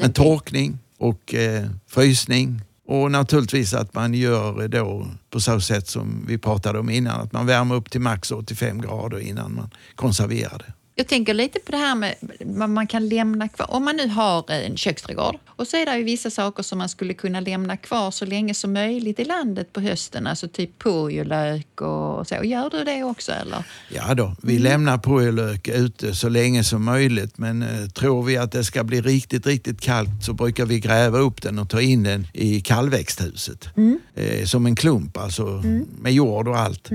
Men 0.00 0.12
torkning 0.12 0.78
och 0.98 1.34
eh, 1.34 1.66
frysning 1.86 2.60
och 2.86 3.10
naturligtvis 3.10 3.74
att 3.74 3.94
man 3.94 4.14
gör 4.14 4.68
då 4.68 5.06
på 5.30 5.40
så 5.40 5.60
sätt 5.60 5.88
som 5.88 6.24
vi 6.28 6.38
pratade 6.38 6.78
om 6.78 6.90
innan, 6.90 7.20
att 7.20 7.32
man 7.32 7.46
värmer 7.46 7.74
upp 7.74 7.90
till 7.90 8.00
max 8.00 8.30
85 8.30 8.80
grader 8.80 9.18
innan 9.18 9.54
man 9.54 9.70
konserverar 9.94 10.58
det. 10.58 10.72
Jag 10.94 11.08
tänker 11.08 11.34
lite 11.34 11.60
på 11.60 11.72
det 11.72 11.78
här 11.78 11.94
med 11.94 12.14
vad 12.40 12.70
man 12.70 12.86
kan 12.86 13.08
lämna 13.08 13.48
kvar. 13.48 13.70
Om 13.70 13.84
man 13.84 13.96
nu 13.96 14.08
har 14.08 14.50
en 14.50 14.76
köksträdgård 14.76 15.36
och 15.46 15.66
så 15.66 15.76
är 15.76 15.86
det 15.86 15.98
ju 15.98 16.04
vissa 16.04 16.30
saker 16.30 16.62
som 16.62 16.78
man 16.78 16.88
skulle 16.88 17.14
kunna 17.14 17.40
lämna 17.40 17.76
kvar 17.76 18.10
så 18.10 18.24
länge 18.24 18.54
som 18.54 18.72
möjligt 18.72 19.20
i 19.20 19.24
landet 19.24 19.72
på 19.72 19.80
hösten. 19.80 20.26
Alltså 20.26 20.48
typ 20.48 20.78
purjolök 20.78 21.80
och 21.80 22.28
så. 22.28 22.34
Gör 22.44 22.70
du 22.70 22.84
det 22.84 23.04
också 23.04 23.32
eller? 23.32 23.64
Ja 23.88 24.14
då, 24.14 24.34
vi 24.42 24.58
lämnar 24.58 24.98
purjolök 24.98 25.68
ute 25.68 26.14
så 26.14 26.28
länge 26.28 26.64
som 26.64 26.84
möjligt 26.84 27.38
men 27.38 27.62
eh, 27.62 27.88
tror 27.88 28.22
vi 28.22 28.36
att 28.36 28.52
det 28.52 28.64
ska 28.64 28.84
bli 28.84 29.00
riktigt, 29.00 29.46
riktigt 29.46 29.80
kallt 29.80 30.24
så 30.24 30.32
brukar 30.32 30.66
vi 30.66 30.80
gräva 30.80 31.18
upp 31.18 31.42
den 31.42 31.58
och 31.58 31.68
ta 31.68 31.80
in 31.80 32.02
den 32.02 32.26
i 32.32 32.60
kallväxthuset. 32.60 33.68
Eh, 34.14 34.44
som 34.44 34.66
en 34.66 34.76
klump, 34.76 35.16
alltså 35.16 35.62
med 36.00 36.12
jord 36.12 36.48
och 36.48 36.58
allt. 36.58 36.90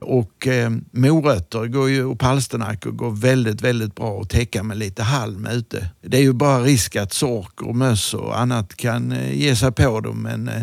Och 0.00 0.46
eh, 0.46 0.70
morötter 0.90 1.66
går 1.66 1.90
ju, 1.90 2.04
och 2.04 2.18
palsternackor 2.18 2.90
går 2.90 3.10
väldigt, 3.10 3.62
väldigt 3.62 3.94
bra 3.94 4.20
att 4.20 4.30
täcka 4.30 4.62
med 4.62 4.76
lite 4.78 5.02
halm 5.02 5.46
ute. 5.46 5.90
Det 6.00 6.16
är 6.16 6.22
ju 6.22 6.32
bara 6.32 6.60
risk 6.60 6.96
att 6.96 7.12
sork 7.12 7.62
och 7.62 7.76
möss 7.76 8.14
och 8.14 8.40
annat 8.40 8.76
kan 8.76 9.12
eh, 9.12 9.38
ge 9.38 9.56
sig 9.56 9.72
på 9.72 10.00
dem 10.00 10.22
men 10.22 10.48
eh, 10.48 10.62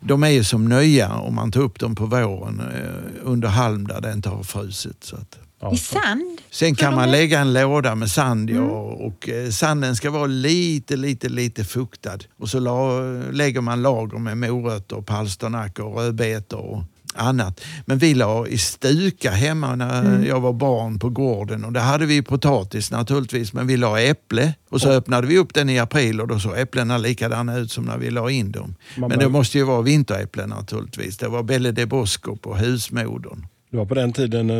de 0.00 0.22
är 0.22 0.28
ju 0.28 0.44
som 0.44 0.68
nya 0.68 1.14
om 1.14 1.34
man 1.34 1.50
tar 1.50 1.60
upp 1.60 1.78
dem 1.78 1.94
på 1.94 2.06
våren 2.06 2.60
eh, 2.60 3.22
under 3.22 3.48
halm 3.48 3.86
där 3.86 4.00
det 4.00 4.12
inte 4.12 4.28
har 4.28 4.42
frusit. 4.42 5.04
Så 5.04 5.16
att. 5.16 5.38
I 5.72 5.76
sand? 5.76 6.38
Sen 6.50 6.74
kan 6.74 6.94
man 6.94 7.10
lägga 7.10 7.40
en 7.40 7.52
låda 7.52 7.94
med 7.94 8.10
sand 8.10 8.50
ja, 8.50 8.62
och 8.70 9.28
eh, 9.28 9.50
sanden 9.50 9.96
ska 9.96 10.10
vara 10.10 10.26
lite, 10.26 10.96
lite, 10.96 11.28
lite 11.28 11.64
fuktad. 11.64 12.18
Och 12.36 12.48
så 12.48 12.60
la, 12.60 13.00
lägger 13.30 13.60
man 13.60 13.82
lager 13.82 14.18
med 14.18 14.38
morötter, 14.38 15.00
palsternackor, 15.00 15.92
rödbetor 15.92 16.58
och 16.58 16.84
annat. 17.18 17.60
Men 17.86 17.98
vi 17.98 18.14
la 18.14 18.46
i 18.46 18.58
stuka 18.58 19.30
hemma 19.30 19.76
när 19.76 20.26
jag 20.26 20.40
var 20.40 20.52
barn 20.52 20.98
på 20.98 21.10
gården 21.10 21.64
och 21.64 21.72
där 21.72 21.80
hade 21.80 22.06
vi 22.06 22.22
potatis 22.22 22.90
naturligtvis 22.90 23.52
men 23.52 23.66
vi 23.66 23.76
la 23.76 24.00
äpple 24.00 24.54
och 24.70 24.80
så 24.80 24.90
öppnade 24.90 25.26
vi 25.26 25.38
upp 25.38 25.54
den 25.54 25.70
i 25.70 25.78
april 25.78 26.20
och 26.20 26.28
då 26.28 26.38
såg 26.38 26.58
äpplena 26.58 26.98
likadana 26.98 27.58
ut 27.58 27.72
som 27.72 27.84
när 27.84 27.98
vi 27.98 28.10
la 28.10 28.30
in 28.30 28.52
dem. 28.52 28.74
Man 28.96 29.08
Men 29.08 29.18
det 29.18 29.28
måste 29.28 29.58
ju 29.58 29.64
vara 29.64 29.82
vinteräpplen 29.82 30.48
naturligtvis. 30.48 31.16
Det 31.16 31.28
var 31.28 31.42
Belle 31.42 31.72
de 31.72 31.86
Bosco 31.86 32.36
på 32.36 32.54
husmodern. 32.54 33.46
Det 33.70 33.76
var 33.76 33.86
på 33.86 33.94
den 33.94 34.12
tiden 34.12 34.50
eh, 34.50 34.56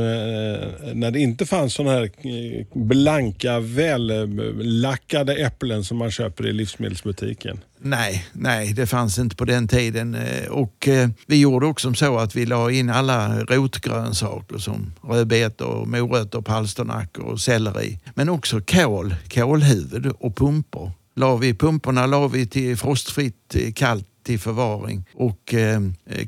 när 0.94 1.10
det 1.10 1.20
inte 1.20 1.46
fanns 1.46 1.74
sådana 1.74 1.92
här 1.92 2.02
eh, 2.02 2.66
blanka, 2.74 3.60
vällackade 3.60 5.34
äpplen 5.34 5.84
som 5.84 5.98
man 5.98 6.10
köper 6.10 6.46
i 6.46 6.52
livsmedelsbutiken. 6.52 7.60
Nej, 7.78 8.26
nej, 8.32 8.72
det 8.72 8.86
fanns 8.86 9.18
inte 9.18 9.36
på 9.36 9.44
den 9.44 9.68
tiden. 9.68 10.14
Eh, 10.14 10.48
och 10.50 10.88
vi 11.26 11.40
gjorde 11.40 11.66
också 11.66 11.94
så 11.94 12.18
att 12.18 12.36
vi 12.36 12.46
la 12.46 12.70
in 12.70 12.90
alla 12.90 13.44
rotgrönsaker 13.44 14.58
som 14.58 14.92
rödbetor, 15.02 15.86
morötter, 15.86 16.40
palsternackor 16.40 17.24
och 17.24 17.40
selleri. 17.40 17.98
Men 18.14 18.28
också 18.28 18.60
kål, 18.60 19.14
kålhuvud 19.28 20.06
och 20.06 20.36
pumpor. 20.36 20.92
La 21.16 21.36
vi, 21.36 21.54
pumporna 21.54 22.06
la 22.06 22.28
vi 22.28 22.46
till 22.46 22.76
frostfritt 22.76 23.56
kallt 23.74 24.06
till 24.22 24.38
förvaring 24.38 25.04
och 25.14 25.54
eh, 25.54 25.80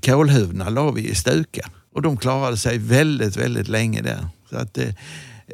kålhuvudena 0.03 0.69
la 0.69 0.91
vi 0.91 1.09
i 1.09 1.15
stuka. 1.15 1.71
Och 1.95 2.03
de 2.03 2.17
klarade 2.17 2.57
sig 2.57 2.79
väldigt, 2.79 3.37
väldigt 3.37 3.69
länge 3.69 4.03
där. 4.03 4.29
Så 4.51 4.57
att, 4.57 4.79
eh, 4.79 4.95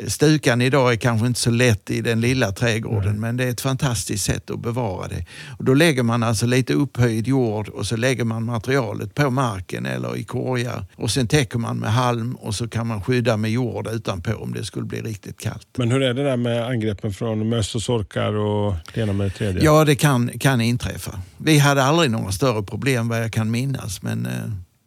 Stukan 0.07 0.61
idag 0.61 0.93
är 0.93 0.97
kanske 0.97 1.27
inte 1.27 1.41
så 1.41 1.51
lätt 1.51 1.91
i 1.91 2.01
den 2.01 2.21
lilla 2.21 2.53
trädgården 2.53 3.21
men 3.21 3.37
det 3.37 3.45
är 3.45 3.51
ett 3.51 3.61
fantastiskt 3.61 4.25
sätt 4.25 4.51
att 4.51 4.61
bevara 4.61 5.09
det. 5.09 5.25
Och 5.59 5.65
då 5.65 5.75
lägger 5.75 6.03
man 6.03 6.23
alltså 6.23 6.47
lite 6.47 6.73
upphöjd 6.73 7.29
jord 7.29 7.69
och 7.69 7.87
så 7.87 7.97
lägger 7.97 8.25
man 8.25 8.45
materialet 8.45 9.15
på 9.15 9.31
marken 9.31 9.87
eller 9.87 10.17
i 10.17 10.25
korgar 10.25 10.87
och 10.97 11.11
sen 11.11 11.29
täcker 11.29 11.59
man 11.59 11.79
med 11.79 11.93
halm 11.93 12.35
och 12.35 12.55
så 12.55 12.69
kan 12.69 12.87
man 12.87 13.03
skydda 13.03 13.37
med 13.37 13.51
jord 13.51 13.89
utanpå 13.89 14.35
om 14.35 14.53
det 14.53 14.65
skulle 14.65 14.87
bli 14.87 15.01
riktigt 15.01 15.41
kallt. 15.41 15.69
Men 15.77 15.91
hur 15.91 16.03
är 16.03 16.15
det 16.15 16.25
där 16.25 16.37
med 16.37 16.67
angreppen 16.67 17.13
från 17.13 17.49
möss 17.49 17.75
och 17.75 17.83
sorkar 17.83 18.33
och 18.33 18.75
det 18.95 19.01
ena 19.01 19.13
med 19.13 19.27
det 19.27 19.31
tredje? 19.31 19.65
Ja, 19.65 19.85
det 19.85 19.95
kan, 19.95 20.31
kan 20.39 20.61
inträffa. 20.61 21.21
Vi 21.37 21.59
hade 21.59 21.83
aldrig 21.83 22.11
några 22.11 22.33
större 22.33 22.63
problem 22.63 23.09
vad 23.09 23.23
jag 23.23 23.33
kan 23.33 23.51
minnas 23.51 24.03
men 24.03 24.27
eh, 24.27 24.33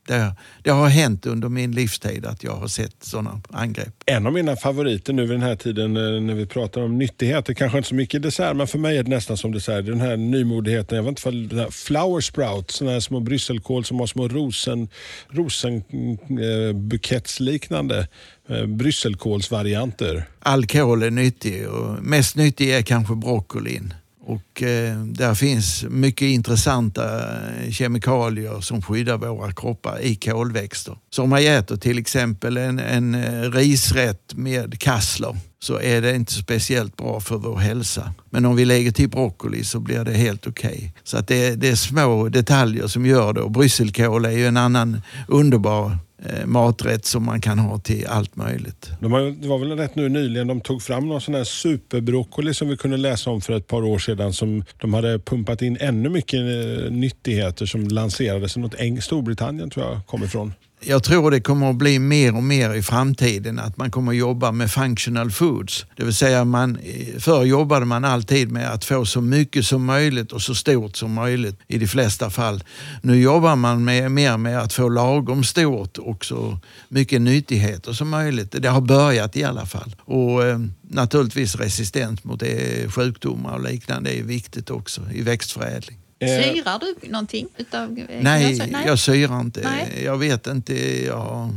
det, 0.09 0.35
det 0.63 0.69
har 0.69 0.89
hänt 0.89 1.25
under 1.25 1.49
min 1.49 1.71
livstid 1.71 2.25
att 2.25 2.43
jag 2.43 2.55
har 2.55 2.67
sett 2.67 3.03
sådana 3.03 3.41
angrepp. 3.49 4.03
En 4.05 4.27
av 4.27 4.33
mina 4.33 4.55
favoriter 4.55 5.13
nu 5.13 5.21
vid 5.21 5.31
den 5.31 5.41
här 5.41 5.55
tiden 5.55 5.97
eh, 5.97 6.21
när 6.21 6.33
vi 6.33 6.45
pratar 6.45 6.81
om 6.81 6.97
nyttigheter, 6.97 7.53
kanske 7.53 7.77
inte 7.77 7.89
så 7.89 7.95
mycket 7.95 8.21
dessert, 8.21 8.55
men 8.55 8.67
för 8.67 8.79
mig 8.79 8.97
är 8.97 9.03
det 9.03 9.09
nästan 9.09 9.37
som 9.37 9.51
dessert. 9.51 9.85
Den 9.85 10.01
här 10.01 10.17
nymodigheten, 10.17 10.95
jag 10.95 11.03
vet 11.03 11.09
inte 11.09 11.21
vad 11.25 11.49
det 11.49 11.55
här 11.55 11.71
flower 11.71 12.21
sprout, 12.21 12.71
sådana 12.71 12.93
här 12.93 12.99
små 12.99 13.19
brysselkål 13.19 13.85
som 13.85 13.99
har 13.99 14.07
små 14.07 14.27
rosen, 14.27 14.89
rosenbukettsliknande 15.29 18.07
eh, 18.49 18.65
brysselkålsvarianter. 18.65 20.25
Alkohol 20.39 21.03
är 21.03 21.11
nyttig 21.11 21.69
och 21.69 22.03
mest 22.03 22.35
nyttig 22.35 22.69
är 22.69 22.81
kanske 22.81 23.15
broccolin. 23.15 23.93
Och 24.29 24.63
eh, 24.63 24.97
där 24.99 25.35
finns 25.35 25.83
mycket 25.89 26.25
intressanta 26.25 27.03
eh, 27.29 27.71
kemikalier 27.71 28.61
som 28.61 28.81
skyddar 28.81 29.17
våra 29.17 29.51
kroppar 29.51 29.99
i 30.01 30.15
kolväxter. 30.15 30.97
Så 31.09 31.23
om 31.23 31.29
man 31.29 31.39
äter 31.39 31.77
till 31.77 31.97
exempel 31.97 32.57
en, 32.57 32.79
en 32.79 33.15
eh, 33.15 33.51
risrätt 33.51 34.33
med 34.33 34.79
kassler 34.79 35.37
så 35.61 35.79
är 35.79 36.01
det 36.01 36.15
inte 36.15 36.33
speciellt 36.33 36.97
bra 36.97 37.19
för 37.19 37.37
vår 37.37 37.57
hälsa. 37.57 38.13
Men 38.29 38.45
om 38.45 38.55
vi 38.55 38.65
lägger 38.65 38.91
till 38.91 39.09
broccoli 39.09 39.63
så 39.63 39.79
blir 39.79 40.03
det 40.03 40.13
helt 40.13 40.47
okej. 40.47 40.69
Okay. 40.69 40.91
Så 41.03 41.17
att 41.17 41.27
det, 41.27 41.55
det, 41.55 41.69
är 41.69 41.75
små 41.75 42.29
detaljer 42.29 42.87
som 42.87 43.05
gör 43.05 43.33
det 43.33 43.41
och 43.41 43.51
brysselkål 43.51 44.25
är 44.25 44.31
ju 44.31 44.47
en 44.47 44.57
annan 44.57 45.01
underbar 45.27 45.97
Eh, 46.25 46.45
maträtt 46.45 47.05
som 47.05 47.25
man 47.25 47.41
kan 47.41 47.59
ha 47.59 47.77
till 47.79 48.07
allt 48.07 48.35
möjligt. 48.35 48.91
De 48.99 49.11
har, 49.11 49.21
det 49.21 49.47
var 49.47 49.57
väl 49.57 49.77
rätt 49.77 49.95
nu 49.95 50.09
nyligen 50.09 50.47
de 50.47 50.61
tog 50.61 50.81
fram 50.81 51.07
någon 51.07 51.21
sån 51.21 51.35
här 51.35 51.43
superbroccoli 51.43 52.53
som 52.53 52.69
vi 52.69 52.77
kunde 52.77 52.97
läsa 52.97 53.29
om 53.29 53.41
för 53.41 53.53
ett 53.53 53.67
par 53.67 53.83
år 53.83 53.99
sedan 53.99 54.33
som 54.33 54.63
de 54.77 54.93
hade 54.93 55.19
pumpat 55.19 55.61
in 55.61 55.77
ännu 55.79 56.09
mycket 56.09 56.39
eh, 56.39 56.91
nyttigheter 56.91 57.65
som 57.65 57.87
lanserades 57.87 58.57
i 58.57 58.59
något 58.59 59.03
Storbritannien 59.03 59.69
tror 59.69 59.85
jag 59.85 60.05
kom 60.05 60.23
ifrån 60.23 60.53
jag 60.81 61.03
tror 61.03 61.31
det 61.31 61.41
kommer 61.41 61.69
att 61.69 61.75
bli 61.75 61.99
mer 61.99 62.35
och 62.35 62.43
mer 62.43 62.73
i 62.73 62.81
framtiden 62.81 63.59
att 63.59 63.77
man 63.77 63.91
kommer 63.91 64.11
att 64.11 64.17
jobba 64.17 64.51
med 64.51 64.71
functional 64.71 65.31
foods. 65.31 65.85
Det 65.95 66.03
vill 66.03 66.13
säga 66.13 66.45
man, 66.45 66.77
förr 67.19 67.43
jobbade 67.43 67.85
man 67.85 68.05
alltid 68.05 68.51
med 68.51 68.71
att 68.71 68.85
få 68.85 69.05
så 69.05 69.21
mycket 69.21 69.65
som 69.65 69.85
möjligt 69.85 70.31
och 70.31 70.41
så 70.41 70.55
stort 70.55 70.95
som 70.95 71.13
möjligt 71.13 71.59
i 71.67 71.77
de 71.77 71.87
flesta 71.87 72.29
fall. 72.29 72.63
Nu 73.01 73.21
jobbar 73.21 73.55
man 73.55 73.83
med, 73.83 74.11
mer 74.11 74.37
med 74.37 74.59
att 74.59 74.73
få 74.73 74.89
lagom 74.89 75.43
stort 75.43 75.97
och 75.97 76.25
så 76.25 76.59
mycket 76.89 77.21
nyttigheter 77.21 77.93
som 77.93 78.09
möjligt. 78.09 78.55
Det 78.59 78.69
har 78.69 78.81
börjat 78.81 79.35
i 79.35 79.43
alla 79.43 79.65
fall. 79.65 79.95
Och 80.05 80.45
eh, 80.45 80.59
naturligtvis 80.81 81.55
resistens 81.55 82.23
mot 82.23 82.41
eh, 82.41 82.89
sjukdomar 82.89 83.53
och 83.53 83.63
liknande 83.63 84.19
är 84.19 84.23
viktigt 84.23 84.69
också 84.69 85.01
i 85.13 85.21
växtförädling. 85.21 85.97
Eh, 86.19 86.27
syrar 86.27 86.79
du 86.79 87.09
någonting? 87.09 87.47
Utav, 87.57 87.99
nej, 88.21 88.57
nej, 88.71 88.83
jag 88.85 88.99
syrar 88.99 89.39
inte. 89.39 89.61
Nej. 89.61 90.01
Jag 90.05 90.17
vet 90.17 90.47
inte. 90.47 91.05
Jag, 91.05 91.49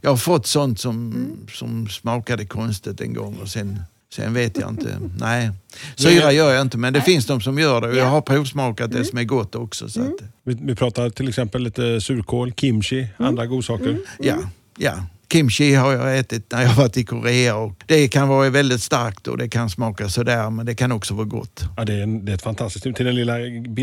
jag 0.00 0.10
har 0.10 0.16
fått 0.16 0.46
sånt 0.46 0.80
som, 0.80 1.12
mm. 1.12 1.46
som 1.52 1.88
smakade 1.88 2.44
konstigt 2.44 3.00
en 3.00 3.14
gång 3.14 3.36
och 3.42 3.48
sen, 3.48 3.80
sen 4.14 4.34
vet 4.34 4.58
jag 4.58 4.68
inte. 4.68 4.98
nej, 5.18 5.50
syra 5.96 6.32
gör 6.32 6.52
jag 6.52 6.62
inte 6.62 6.78
men 6.78 6.92
det 6.92 6.98
nej. 6.98 7.06
finns 7.06 7.26
de 7.26 7.40
som 7.40 7.58
gör 7.58 7.80
det 7.80 7.88
och 7.88 7.96
jag 7.96 8.06
har 8.06 8.20
provsmakat 8.20 8.90
det 8.90 8.96
mm. 8.96 9.08
som 9.08 9.18
är 9.18 9.24
gott 9.24 9.54
också. 9.54 9.88
Så 9.88 10.00
mm. 10.00 10.12
att, 10.12 10.20
vi, 10.44 10.58
vi 10.60 10.74
pratar 10.74 11.10
till 11.10 11.28
exempel 11.28 11.62
lite 11.62 12.00
surkål, 12.00 12.52
kimchi, 12.52 12.98
mm. 12.98 13.28
andra 13.28 13.46
godsaker. 13.46 13.88
Mm. 13.88 14.02
Ja, 14.18 14.36
ja. 14.76 15.06
Kimchi 15.32 15.74
har 15.74 15.92
jag 15.92 16.18
ätit 16.18 16.52
när 16.52 16.62
jag 16.62 16.74
varit 16.74 16.96
i 16.96 17.04
Korea 17.04 17.56
och 17.56 17.84
det 17.86 18.08
kan 18.08 18.28
vara 18.28 18.50
väldigt 18.50 18.82
starkt 18.82 19.28
och 19.28 19.38
det 19.38 19.48
kan 19.48 19.70
smaka 19.70 20.08
sådär 20.08 20.50
men 20.50 20.66
det 20.66 20.74
kan 20.74 20.92
också 20.92 21.14
vara 21.14 21.26
gott. 21.26 21.64
Ja, 21.76 21.84
det, 21.84 21.94
är 21.94 22.02
en, 22.02 22.24
det 22.24 22.32
är 22.32 22.34
ett 22.34 22.42
fantastiskt 22.42 22.96
Till 22.96 23.06
den 23.06 23.14
lilla 23.14 23.38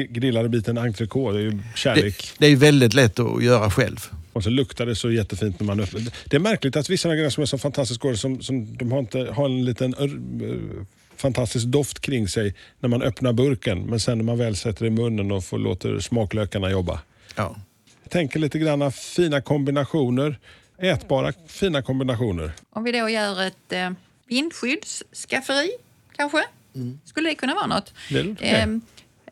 grillade 0.09 0.49
biten 0.49 0.77
entrecote, 0.77 1.37
det 1.37 1.43
är 1.43 1.43
ju 1.43 1.59
kärlek. 1.75 2.31
Det, 2.37 2.45
det 2.45 2.51
är 2.51 2.55
väldigt 2.55 2.93
lätt 2.93 3.19
att 3.19 3.43
göra 3.43 3.71
själv. 3.71 4.09
Och 4.33 4.43
så 4.43 4.49
luktar 4.49 4.85
det 4.85 4.95
så 4.95 5.11
jättefint 5.11 5.59
när 5.59 5.67
man 5.67 5.79
öppnar. 5.79 6.01
Det 6.25 6.35
är 6.35 6.39
märkligt 6.39 6.75
att 6.75 6.89
vissa 6.89 7.15
grejer 7.15 7.29
som 7.29 7.41
är 7.41 7.45
så 7.45 7.57
fantastiskt 7.57 7.99
goda, 7.99 8.17
som, 8.17 8.41
som 8.41 8.77
de 8.77 8.91
har, 8.91 8.99
inte, 8.99 9.19
har 9.19 9.45
en 9.45 9.65
liten 9.65 9.95
uh, 9.95 10.83
fantastisk 11.15 11.65
doft 11.65 11.99
kring 11.99 12.27
sig 12.27 12.55
när 12.79 12.89
man 12.89 13.01
öppnar 13.01 13.33
burken. 13.33 13.81
Men 13.81 13.99
sen 13.99 14.17
när 14.17 14.25
man 14.25 14.37
väl 14.37 14.55
sätter 14.55 14.81
det 14.81 14.87
i 14.87 14.91
munnen 14.91 15.31
och 15.31 15.43
får, 15.43 15.57
låter 15.57 15.99
smaklökarna 15.99 16.71
jobba. 16.71 16.99
Ja. 17.35 17.55
Jag 18.03 18.11
tänker 18.11 18.39
lite 18.39 18.59
grann 18.59 18.91
fina 18.91 19.41
kombinationer 19.41 20.39
ätbara 20.85 21.33
fina 21.47 21.81
kombinationer. 21.81 22.51
Om 22.69 22.83
vi 22.83 22.91
då 22.91 23.09
gör 23.09 23.41
ett 23.41 23.71
eh, 23.71 23.91
vindskyddsskafferi 24.27 25.69
kanske? 26.15 26.43
Mm. 26.75 26.99
Skulle 27.05 27.29
det 27.29 27.35
kunna 27.35 27.53
vara 27.53 27.67
något? 27.67 27.93
Det 28.09 28.35
eh, 28.39 28.67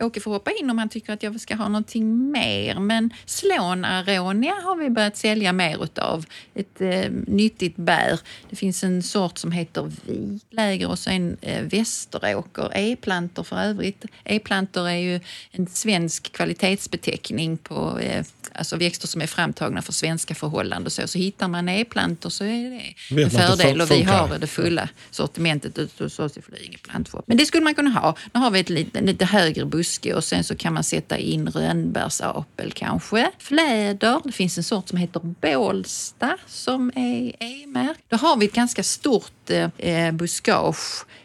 Åke 0.02 0.20
får 0.20 0.32
hoppa 0.32 0.52
in 0.52 0.70
om 0.70 0.78
han 0.78 0.90
tycker 0.90 1.14
att 1.14 1.24
jag 1.24 1.42
ska 1.42 1.56
ha 1.56 1.68
någonting 1.68 2.32
mer. 2.32 2.80
Men 2.80 3.10
slån 3.26 3.86
aronia 3.86 4.54
har 4.64 4.76
vi 4.76 4.90
börjat 4.90 5.18
sälja 5.18 5.54
mer 5.54 5.84
utav. 5.84 6.26
Ett 6.54 6.82
eh, 6.82 7.12
nyttigt 7.28 7.76
bär. 7.76 8.20
Det 8.50 8.56
finns 8.56 8.84
en 8.84 9.04
sort 9.04 9.38
som 9.38 9.52
heter 9.52 9.92
vitläger 10.06 10.90
och 10.90 11.00
så 11.00 11.10
en 11.10 11.38
eh, 11.42 11.64
västeråker. 11.64 12.72
E-plantor 12.74 13.44
för 13.44 13.56
övrigt. 13.56 14.06
E-plantor 14.24 14.90
är 14.90 14.98
ju 14.98 15.20
en 15.52 15.68
svensk 15.68 16.32
kvalitetsbeteckning 16.32 17.58
på 17.58 18.00
eh, 18.00 18.26
alltså 18.56 18.76
växter 18.76 19.08
som 19.08 19.22
är 19.22 19.28
framtagna 19.28 19.82
för 19.82 19.94
svenska 19.94 20.36
förhållanden. 20.36 20.92
Så, 20.92 21.08
så 21.08 21.18
hittar 21.18 21.48
man 21.48 21.70
e-plantor 21.70 22.30
så 22.30 22.44
är 22.44 22.70
det 23.10 23.24
en 23.24 23.32
fördel. 23.32 23.82
Och 23.82 23.92
vi 23.92 24.04
har 24.04 24.38
det 24.40 24.48
fulla 24.48 24.90
sortimentet 25.12 25.78
ute 25.78 26.04
hos 26.04 26.20
oss 26.20 26.38
i 26.38 26.42
Flyinge 26.42 26.78
plantshop. 26.78 27.24
Men 27.28 27.38
det 27.38 27.46
skulle 27.46 27.64
man 27.64 27.76
kunna 27.76 27.90
ha. 27.90 28.16
Nu 28.34 28.40
har 28.40 28.52
vi 28.52 28.60
ett 28.60 28.70
lite, 28.70 29.02
lite 29.02 29.26
högre 29.26 29.66
buske 29.66 30.14
och 30.14 30.24
sen 30.24 30.44
så 30.44 30.56
kan 30.56 30.74
man 30.74 30.84
sätta 30.84 31.18
in 31.18 31.50
rönnbärsapel 31.50 32.72
kanske. 32.72 33.32
Fläder. 33.40 34.22
Det 34.24 34.32
finns 34.32 34.58
en 34.58 34.64
sort 34.64 34.90
som 34.90 34.98
heter 34.98 35.20
Bålsta 35.24 36.38
som 36.48 36.92
är 36.96 37.44
E-märkt. 37.44 38.02
Då 38.08 38.18
har 38.18 38.38
vi 38.38 38.46
ett 38.46 38.54
ganska 38.54 38.84
stort 38.84 39.50
eh, 39.78 40.12
buskage 40.12 40.78
eh, 40.78 41.21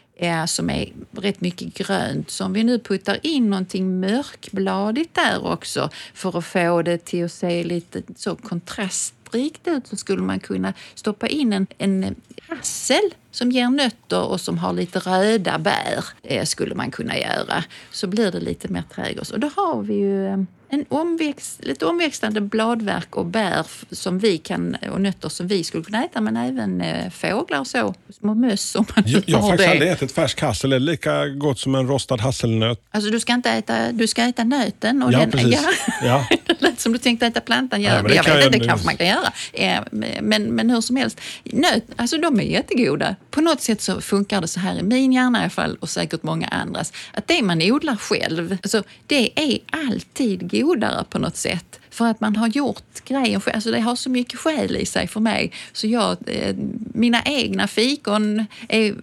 som 0.47 0.69
är 0.69 0.93
rätt 1.11 1.41
mycket 1.41 1.73
grönt. 1.73 2.29
Så 2.29 2.45
om 2.45 2.53
vi 2.53 2.63
nu 2.63 2.79
puttar 2.79 3.19
in 3.25 3.49
någonting 3.49 3.99
mörkbladigt 3.99 5.15
där 5.15 5.45
också 5.45 5.89
för 6.13 6.37
att 6.37 6.45
få 6.45 6.81
det 6.81 7.05
till 7.05 7.25
att 7.25 7.31
se 7.31 7.63
lite 7.63 8.01
så 8.15 8.35
kontrastrikt 8.35 9.67
ut 9.67 9.87
så 9.87 9.95
skulle 9.95 10.21
man 10.21 10.39
kunna 10.39 10.73
stoppa 10.95 11.27
in 11.27 11.53
en, 11.53 11.67
en 11.77 12.15
hassel 12.49 13.13
som 13.31 13.51
ger 13.51 13.69
nötter 13.69 14.23
och 14.23 14.41
som 14.41 14.57
har 14.57 14.73
lite 14.73 14.99
röda 14.99 15.59
bär 15.59 16.05
eh, 16.23 16.45
skulle 16.45 16.75
man 16.75 16.91
kunna 16.91 17.17
göra. 17.17 17.63
Så 17.91 18.07
blir 18.07 18.31
det 18.31 18.39
lite 18.39 18.67
mer 18.67 18.83
trädgårds. 18.95 19.31
Och 19.31 19.39
då 19.39 19.49
har 19.55 19.81
vi 19.81 19.93
ju 19.93 20.27
eh, 20.27 20.37
en 20.69 20.85
omväxt, 20.89 21.65
lite 21.65 21.85
omväxlande 21.85 22.41
bladverk 22.41 23.15
och 23.15 23.25
bär 23.25 23.65
som 23.91 24.19
vi 24.19 24.37
kan, 24.37 24.77
och 24.91 25.01
nötter 25.01 25.29
som 25.29 25.47
vi 25.47 25.63
skulle 25.63 25.83
kunna 25.83 26.05
äta 26.05 26.21
men 26.21 26.37
även 26.37 26.81
eh, 26.81 27.09
fåglar 27.09 27.59
och 27.59 27.67
så. 27.67 27.93
Små 28.19 28.33
möss 28.33 28.75
om 28.75 28.85
man 28.95 29.03
Jag, 29.07 29.23
jag 29.25 29.37
har 29.37 29.49
faktiskt 29.49 29.69
aldrig 29.69 29.91
ätit 29.91 30.11
färsk 30.11 30.41
hassel. 30.41 30.69
Det 30.69 30.75
är 30.75 30.79
lika 30.79 31.27
gott 31.27 31.59
som 31.59 31.75
en 31.75 31.87
rostad 31.87 32.21
hasselnöt. 32.21 32.81
Alltså 32.91 33.11
du 33.11 33.19
ska 33.19 33.33
inte 33.33 33.49
äta, 33.49 33.91
du 33.91 34.07
ska 34.07 34.23
äta 34.23 34.43
nöten. 34.43 35.03
Och 35.03 35.13
ja, 35.13 35.19
den, 35.19 35.31
precis. 35.31 35.61
Ja. 36.03 36.27
Ja. 36.29 36.46
Det 36.59 36.65
lät 36.69 36.79
som 36.79 36.93
du 36.93 36.97
tänkte 36.97 37.25
äta 37.25 37.41
plantan. 37.41 37.81
Ja, 37.81 37.95
jag 37.95 38.03
vet 38.03 38.27
inte, 38.27 38.49
det 38.49 38.67
kanske 38.67 38.85
man 38.85 38.97
kan 38.97 39.07
göra. 39.07 39.33
Men, 40.21 40.43
men 40.43 40.69
hur 40.69 40.81
som 40.81 40.95
helst, 40.95 41.21
nöt, 41.43 41.83
alltså 41.95 42.17
de 42.17 42.39
är 42.39 42.43
jättegoda. 42.43 43.15
På 43.31 43.41
något 43.41 43.61
sätt 43.61 43.81
så 43.81 44.01
funkar 44.01 44.41
det 44.41 44.47
så 44.47 44.59
här 44.59 44.79
i 44.79 44.83
min 44.83 45.13
hjärna 45.13 45.39
i 45.39 45.41
alla 45.41 45.49
fall 45.49 45.77
och 45.79 45.89
säkert 45.89 46.23
många 46.23 46.47
andras. 46.47 46.93
Att 47.13 47.27
det 47.27 47.41
man 47.41 47.61
odlar 47.61 47.95
själv, 47.95 48.57
alltså, 48.63 48.83
det 49.07 49.39
är 49.39 49.59
alltid 49.87 50.51
godare 50.51 51.03
på 51.09 51.19
något 51.19 51.37
sätt. 51.37 51.79
För 51.89 52.05
att 52.05 52.19
man 52.19 52.35
har 52.35 52.47
gjort 52.47 53.03
grejen 53.05 53.41
själv. 53.41 53.55
Alltså 53.55 53.71
det 53.71 53.79
har 53.79 53.95
så 53.95 54.09
mycket 54.09 54.39
själ 54.39 54.75
i 54.75 54.85
sig 54.85 55.07
för 55.07 55.19
mig. 55.19 55.51
Så 55.73 55.87
jag, 55.87 56.17
eh, 56.25 56.55
mina 56.93 57.21
egna 57.25 57.67
fikon 57.67 58.45
är 58.69 58.95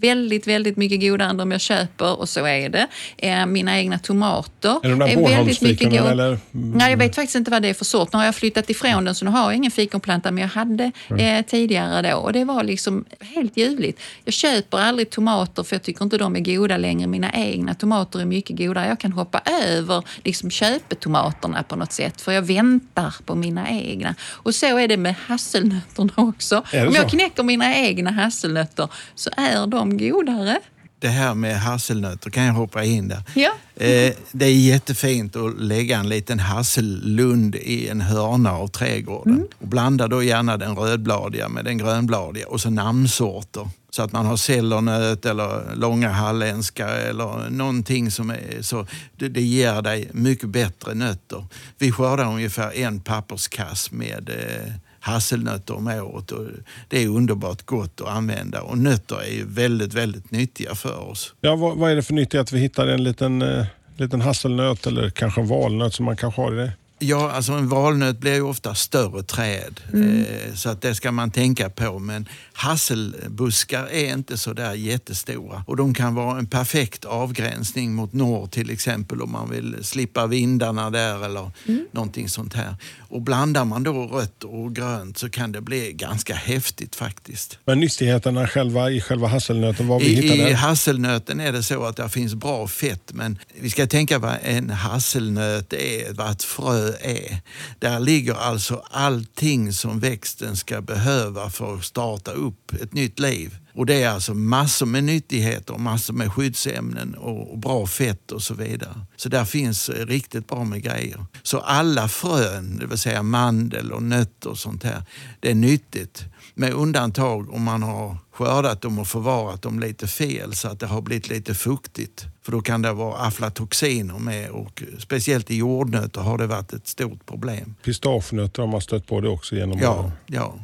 väldigt, 0.00 0.46
väldigt 0.46 0.76
mycket 0.76 1.00
godare 1.00 1.30
än 1.30 1.36
de 1.36 1.52
jag 1.52 1.60
köper 1.60 2.20
och 2.20 2.28
så 2.28 2.46
är 2.46 2.68
det. 2.68 2.86
Eh, 3.16 3.46
mina 3.46 3.78
egna 3.78 3.98
tomater 3.98 4.80
är, 4.82 4.90
de 4.90 4.98
där 4.98 5.08
är 5.08 5.36
väldigt 5.36 5.60
mycket 5.60 5.90
godare. 5.90 6.10
Eller? 6.10 6.38
Nej, 6.50 6.90
jag 6.90 6.98
vet 6.98 7.14
faktiskt 7.14 7.36
inte 7.36 7.50
vad 7.50 7.62
det 7.62 7.68
är 7.68 7.74
för 7.74 7.84
sort. 7.84 8.12
Nu 8.12 8.18
har 8.18 8.24
jag 8.24 8.34
flyttat 8.34 8.70
ifrån 8.70 9.04
den 9.04 9.14
så 9.14 9.24
nu 9.24 9.30
har 9.30 9.42
jag 9.42 9.54
ingen 9.54 9.70
fikonplanta 9.70 10.30
men 10.30 10.42
jag 10.42 10.48
hade 10.48 10.92
mm. 11.10 11.38
eh, 11.38 11.44
tidigare 11.44 12.10
då 12.10 12.16
och 12.16 12.32
det 12.32 12.44
var 12.44 12.64
liksom 12.64 13.04
helt 13.20 13.56
ljuvligt. 13.56 14.00
Jag 14.24 14.34
köper 14.34 14.78
aldrig 14.78 15.10
tomater 15.10 15.62
för 15.62 15.76
jag 15.76 15.82
tycker 15.82 16.04
inte 16.04 16.18
de 16.18 16.36
är 16.36 16.40
goda 16.40 16.76
längre. 16.76 17.06
Mina 17.06 17.32
egna 17.32 17.74
tomater 17.74 18.20
är 18.20 18.24
mycket 18.24 18.56
godare. 18.56 18.88
Jag 18.88 19.00
kan 19.00 19.12
hoppa 19.12 19.42
över 19.62 20.02
liksom 20.22 20.50
köpetomaterna 20.50 21.62
på 21.62 21.76
något 21.76 21.92
sätt 21.92 22.20
för 22.20 22.32
jag 22.32 22.42
väntar 22.42 23.14
på 23.24 23.34
mina 23.34 23.70
egna. 23.70 24.14
Och 24.30 24.54
så 24.54 24.78
är 24.78 24.88
det 24.88 24.96
med 24.96 25.14
hasselnötterna 25.26 26.12
också. 26.16 26.56
Om 26.72 26.94
jag 26.94 27.10
knäcker 27.10 27.42
mina 27.42 27.76
egna 27.76 28.10
hasselnötter 28.10 28.88
så 29.14 29.30
är 29.36 29.53
är 29.54 29.66
de 29.66 29.98
godare. 29.98 30.60
Det 30.98 31.08
här 31.08 31.34
med 31.34 31.60
hasselnötter, 31.60 32.30
kan 32.30 32.44
jag 32.44 32.52
hoppa 32.52 32.84
in 32.84 33.08
där? 33.08 33.22
Ja. 33.34 33.50
Eh, 33.76 34.12
det 34.32 34.44
är 34.44 34.52
jättefint 34.52 35.36
att 35.36 35.60
lägga 35.60 35.98
en 35.98 36.08
liten 36.08 36.38
hassellund 36.38 37.54
i 37.54 37.88
en 37.88 38.00
hörna 38.00 38.52
av 38.52 38.68
trädgården. 38.68 39.34
Mm. 39.34 39.46
Och 39.58 39.68
blanda 39.68 40.08
då 40.08 40.22
gärna 40.22 40.56
den 40.56 40.76
rödbladiga 40.76 41.48
med 41.48 41.64
den 41.64 41.78
grönbladiga 41.78 42.48
och 42.48 42.60
så 42.60 42.70
namnsorter. 42.70 43.68
Så 43.90 44.02
att 44.02 44.12
man 44.12 44.26
har 44.26 44.36
cellernöt 44.36 45.26
eller 45.26 45.74
långa 45.74 46.08
halländska 46.08 46.88
eller 46.88 47.50
någonting 47.50 48.10
som 48.10 48.30
är 48.30 48.62
så. 48.62 48.86
Det, 49.16 49.28
det 49.28 49.42
ger 49.42 49.82
dig 49.82 50.08
mycket 50.12 50.48
bättre 50.48 50.94
nötter. 50.94 51.46
Vi 51.78 51.92
skördar 51.92 52.32
ungefär 52.32 52.76
en 52.76 53.00
papperskass 53.00 53.92
med 53.92 54.28
eh, 54.28 54.72
hasselnötter 55.04 55.74
om 55.74 55.86
året. 55.86 56.32
Och 56.32 56.46
det 56.88 57.02
är 57.02 57.08
underbart 57.08 57.62
gott 57.62 58.00
att 58.00 58.08
använda 58.08 58.62
och 58.62 58.78
nötter 58.78 59.16
är 59.22 59.32
ju 59.32 59.44
väldigt, 59.46 59.94
väldigt 59.94 60.30
nyttiga 60.30 60.74
för 60.74 61.10
oss. 61.10 61.34
Ja, 61.40 61.56
vad, 61.56 61.76
vad 61.76 61.90
är 61.90 61.96
det 61.96 62.02
för 62.02 62.14
nyttigt 62.14 62.40
att 62.40 62.52
vi 62.52 62.58
hittar 62.58 62.86
en 62.86 63.04
liten, 63.04 63.42
eh, 63.42 63.66
liten 63.96 64.20
hasselnöt 64.20 64.86
eller 64.86 65.10
kanske 65.10 65.40
en 65.40 65.46
valnöt 65.46 65.94
som 65.94 66.04
man 66.04 66.16
kanske 66.16 66.40
har 66.40 66.52
i 66.52 66.56
det? 66.56 66.72
Ja, 66.98 67.30
alltså 67.30 67.52
en 67.52 67.68
valnöt 67.68 68.18
blir 68.18 68.34
ju 68.34 68.42
ofta 68.42 68.74
större 68.74 69.22
träd. 69.22 69.80
Eh, 69.94 70.54
så 70.54 70.68
att 70.68 70.82
det 70.82 70.94
ska 70.94 71.12
man 71.12 71.30
tänka 71.30 71.70
på. 71.70 71.98
Men 71.98 72.28
hasselbuskar 72.52 73.86
är 73.86 74.12
inte 74.12 74.38
så 74.38 74.52
där 74.52 74.74
jättestora. 74.74 75.64
Och 75.66 75.76
de 75.76 75.94
kan 75.94 76.14
vara 76.14 76.38
en 76.38 76.46
perfekt 76.46 77.04
avgränsning 77.04 77.94
mot 77.94 78.12
norr 78.12 78.46
till 78.46 78.70
exempel 78.70 79.22
om 79.22 79.32
man 79.32 79.50
vill 79.50 79.76
slippa 79.82 80.26
vindarna 80.26 80.90
där 80.90 81.24
eller 81.24 81.50
någonting 81.92 82.28
sånt 82.28 82.54
här. 82.54 82.76
Och 82.98 83.22
blandar 83.22 83.64
man 83.64 83.82
då 83.82 84.06
rött 84.06 84.44
och 84.44 84.74
grönt 84.74 85.18
så 85.18 85.30
kan 85.30 85.52
det 85.52 85.60
bli 85.60 85.92
ganska 85.92 86.34
häftigt 86.34 86.96
faktiskt. 86.96 87.58
Men 87.64 87.80
nyttigheterna 87.80 88.48
själva, 88.48 88.90
i 88.90 89.00
själva 89.00 89.28
hasselnöten, 89.28 89.88
vad 89.88 90.00
vi 90.00 90.06
I, 90.06 90.14
hittar 90.14 90.48
I 90.48 90.52
hasselnöten 90.52 91.40
är 91.40 91.52
det 91.52 91.62
så 91.62 91.84
att 91.84 91.96
det 91.96 92.08
finns 92.08 92.34
bra 92.34 92.68
fett 92.68 93.12
men 93.12 93.38
vi 93.60 93.70
ska 93.70 93.86
tänka 93.86 94.18
vad 94.18 94.34
en 94.42 94.70
hasselnöt 94.70 95.72
är, 95.72 96.12
vad 96.12 96.30
ett 96.30 96.42
frö 96.42 96.83
är. 96.92 97.38
Där 97.78 98.00
ligger 98.00 98.34
alltså 98.34 98.82
allting 98.90 99.72
som 99.72 100.00
växten 100.00 100.56
ska 100.56 100.80
behöva 100.80 101.50
för 101.50 101.74
att 101.74 101.84
starta 101.84 102.30
upp 102.30 102.72
ett 102.82 102.92
nytt 102.92 103.18
liv. 103.18 103.58
Och 103.74 103.86
det 103.86 104.02
är 104.02 104.08
alltså 104.08 104.34
massor 104.34 104.86
med 104.86 105.04
nyttigheter, 105.04 105.78
massor 105.78 106.14
med 106.14 106.32
skyddsämnen 106.32 107.14
och, 107.14 107.58
bra 107.58 107.86
fett 107.86 108.32
och 108.32 108.42
så 108.42 108.54
vidare. 108.54 109.06
Så 109.16 109.28
där 109.28 109.44
finns 109.44 109.88
eh, 109.88 110.06
riktigt 110.06 110.48
bra 110.48 110.64
med 110.64 110.82
grejer. 110.82 111.26
Så 111.42 111.58
alla 111.58 112.08
frön, 112.08 112.78
det 112.78 112.86
vill 112.86 112.98
säga 112.98 113.22
mandel 113.22 113.92
och 113.92 114.02
nötter 114.02 114.50
och 114.50 114.58
sånt 114.58 114.82
här, 114.82 115.02
det 115.40 115.50
är 115.50 115.54
nyttigt. 115.54 116.24
Med 116.56 116.72
undantag 116.72 117.54
om 117.54 117.62
man 117.62 117.82
har 117.82 118.16
skördat 118.32 118.80
dem 118.82 118.98
och 118.98 119.08
förvarat 119.08 119.62
dem 119.62 119.80
lite 119.80 120.06
fel 120.06 120.54
så 120.54 120.68
att 120.68 120.80
det 120.80 120.86
har 120.86 121.00
blivit 121.02 121.28
lite 121.28 121.54
fuktigt. 121.54 122.24
För 122.42 122.52
då 122.52 122.60
kan 122.60 122.82
det 122.82 122.92
vara 122.92 123.18
aflatoxiner 123.18 124.18
med 124.18 124.50
och 124.50 124.82
speciellt 124.98 125.50
i 125.50 125.56
jordnötter 125.56 126.20
har 126.20 126.38
det 126.38 126.46
varit 126.46 126.72
ett 126.72 126.88
stort 126.88 127.26
problem. 127.26 127.74
Pistagenötter 127.84 128.62
har 128.62 128.68
man 128.68 128.80
stött 128.80 129.06
på 129.06 129.20
det 129.20 129.28
också 129.28 129.56
genom 129.56 129.78
Ja, 129.78 129.98
åren. 129.98 130.10
ja. 130.26 130.54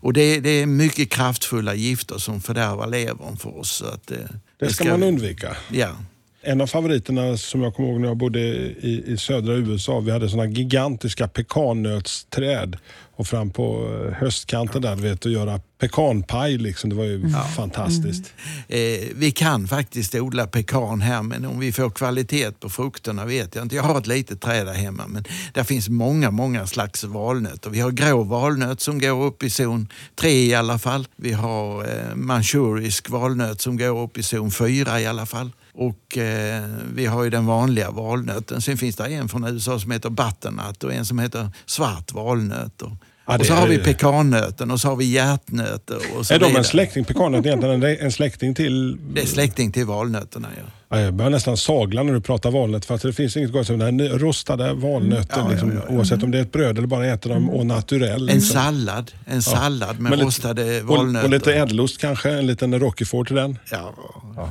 Och 0.00 0.12
det, 0.12 0.40
det 0.40 0.50
är 0.50 0.66
mycket 0.66 1.10
kraftfulla 1.10 1.74
gifter 1.74 2.18
som 2.18 2.40
fördärvar 2.40 2.86
levern 2.86 3.36
för 3.36 3.58
oss. 3.58 3.70
Så 3.70 3.86
att, 3.86 4.10
eh, 4.10 4.18
Det 4.58 4.72
ska 4.72 4.84
man 4.84 5.02
undvika. 5.02 5.56
Ja, 5.70 5.90
En 6.46 6.60
av 6.60 6.66
favoriterna 6.66 7.36
som 7.36 7.62
jag 7.62 7.74
kommer 7.74 7.88
ihåg 7.88 8.00
när 8.00 8.08
jag 8.08 8.16
bodde 8.16 8.40
i, 8.40 9.04
i 9.06 9.16
södra 9.16 9.54
USA, 9.54 10.00
vi 10.00 10.10
hade 10.10 10.28
såna 10.28 10.46
gigantiska 10.46 11.28
pekannötsträd. 11.28 12.76
Och 13.16 13.26
fram 13.26 13.50
på 13.50 13.96
eh, 14.06 14.12
höstkanten 14.12 14.82
där, 14.82 14.96
vet, 14.96 15.26
att 15.26 15.32
göra 15.32 15.60
pekanpaj 15.78 16.58
liksom. 16.58 16.90
Det 16.90 16.96
var 16.96 17.04
ju 17.04 17.30
fantastiskt. 17.56 18.32
Eh, 18.68 18.78
vi 19.14 19.30
kan 19.30 19.68
faktiskt 19.68 20.14
odla 20.14 20.46
pekan 20.46 21.00
här 21.00 21.22
men 21.22 21.44
om 21.44 21.58
vi 21.58 21.72
får 21.72 21.90
kvalitet 21.90 22.50
på 22.60 22.68
frukterna 22.68 23.24
vet 23.24 23.54
jag 23.54 23.64
inte. 23.64 23.76
Jag 23.76 23.82
har 23.82 23.98
ett 23.98 24.06
litet 24.06 24.40
träd 24.40 24.66
där 24.66 24.72
hemma 24.72 25.06
men 25.06 25.24
där 25.52 25.64
finns 25.64 25.88
många, 25.88 26.30
många 26.30 26.66
slags 26.66 27.04
valnötter. 27.04 27.70
Vi 27.70 27.80
har 27.80 27.90
grå 27.90 28.22
valnöt 28.22 28.80
som 28.80 28.98
går 28.98 29.24
upp 29.24 29.42
i 29.42 29.50
zon 29.50 29.88
3 30.16 30.30
i 30.30 30.54
alla 30.54 30.78
fall. 30.78 31.06
Vi 31.16 31.32
har 31.32 31.82
eh, 31.82 32.14
manchurisk 32.14 33.10
valnöt 33.10 33.60
som 33.60 33.76
går 33.76 34.02
upp 34.02 34.18
i 34.18 34.22
zon 34.22 34.50
4 34.50 35.00
i 35.00 35.06
alla 35.06 35.26
fall. 35.26 35.50
Och 35.74 36.18
eh, 36.18 36.64
vi 36.94 37.06
har 37.06 37.24
ju 37.24 37.30
den 37.30 37.46
vanliga 37.46 37.90
valnöten. 37.90 38.60
Sen 38.60 38.76
finns 38.76 38.96
det 38.96 39.04
en 39.06 39.28
från 39.28 39.44
USA 39.44 39.78
som 39.78 39.90
heter 39.90 40.10
butternut 40.10 40.84
och 40.84 40.92
en 40.92 41.04
som 41.04 41.18
heter 41.18 41.48
svart 41.66 42.12
valnöt. 42.12 42.82
Och, 42.82 42.92
Ja, 43.26 43.38
och 43.38 43.46
så 43.46 43.54
har 43.54 43.68
vi 43.68 43.78
pekannöten 43.78 44.70
och 44.70 44.80
så 44.80 44.88
har 44.88 44.96
vi 44.96 45.04
hjärtnötter 45.04 45.98
och 46.16 46.26
så 46.26 46.34
Är 46.34 46.38
de 46.38 46.44
vidare. 46.46 46.58
en 46.58 46.64
släkting, 46.64 47.04
pekannöt 47.04 47.46
egentligen 47.46 47.82
en, 47.82 47.96
en 48.00 48.12
släkting 48.12 48.54
till... 48.54 48.98
Det 49.14 49.22
är 49.22 49.26
släkting 49.26 49.72
till 49.72 49.84
valnötterna. 49.86 50.48
Ja. 50.56 50.62
Ja, 50.94 51.00
jag 51.00 51.14
börjar 51.14 51.30
nästan 51.30 51.56
sagla 51.56 52.02
när 52.02 52.12
du 52.12 52.20
pratar 52.20 52.50
valnöt 52.50 52.84
för 52.84 52.94
att 52.94 53.02
det 53.02 53.12
finns 53.12 53.36
inget 53.36 53.52
gott 53.52 53.66
som 53.66 53.78
den 53.78 54.00
här 54.00 54.08
rostade 54.08 54.72
valnöten. 54.74 55.26
Ja, 55.30 55.44
ja, 55.44 55.50
liksom, 55.50 55.72
ja. 55.88 55.94
Oavsett 55.94 56.22
om 56.22 56.30
det 56.30 56.38
är 56.38 56.42
ett 56.42 56.52
bröd 56.52 56.78
eller 56.78 56.86
bara 56.88 57.06
äter 57.06 57.30
dem 57.30 57.50
och 57.50 57.66
naturell. 57.66 58.28
En 58.28 58.34
liksom. 58.34 58.60
sallad, 58.60 59.12
en 59.26 59.42
sallad 59.42 60.00
med 60.00 60.12
lite- 60.12 60.24
rostade 60.24 60.80
och, 60.80 60.88
valnötter. 60.88 61.24
och 61.24 61.30
lite 61.30 61.54
ädelost 61.54 62.00
kanske, 62.00 62.30
en 62.30 62.46
liten 62.46 62.80
roquefort 62.80 63.26
till 63.26 63.36
den. 63.36 63.58
Ja, 63.70 63.94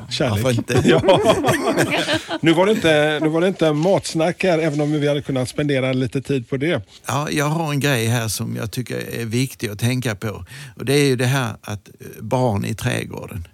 Kärlek. 0.10 0.44
nu, 2.42 2.54
var 2.54 2.66
det 2.66 2.72
inte, 2.72 3.20
nu 3.22 3.30
var 3.30 3.42
det 3.42 3.48
inte 3.48 3.74
matsnack 3.74 4.44
här, 4.44 4.60
även 4.60 4.82
om 4.82 4.92
vi 4.92 5.08
hade 5.08 5.22
kunnat 5.22 5.50
spendera 5.50 5.94
lite 5.94 6.22
tid 6.22 6.50
på 6.50 6.58
det. 6.58 6.82
Ja, 7.08 7.28
jag 7.32 7.46
har 7.46 7.72
en 7.72 7.80
grej 7.80 8.06
här 8.08 8.28
som 8.28 8.56
jag 8.56 8.72
tycker 8.72 9.22
är 9.22 9.26
viktig 9.26 9.70
att 9.70 9.80
tänka 9.80 10.16
på. 10.16 10.46
Och 10.76 10.86
Det 10.86 10.94
är 10.94 11.06
ju 11.06 11.16
det 11.16 11.26
här 11.26 11.54
att 11.62 11.90
eh, 12.00 12.08
barn 12.22 12.66
i 12.66 12.74
trädgården. 12.76 13.48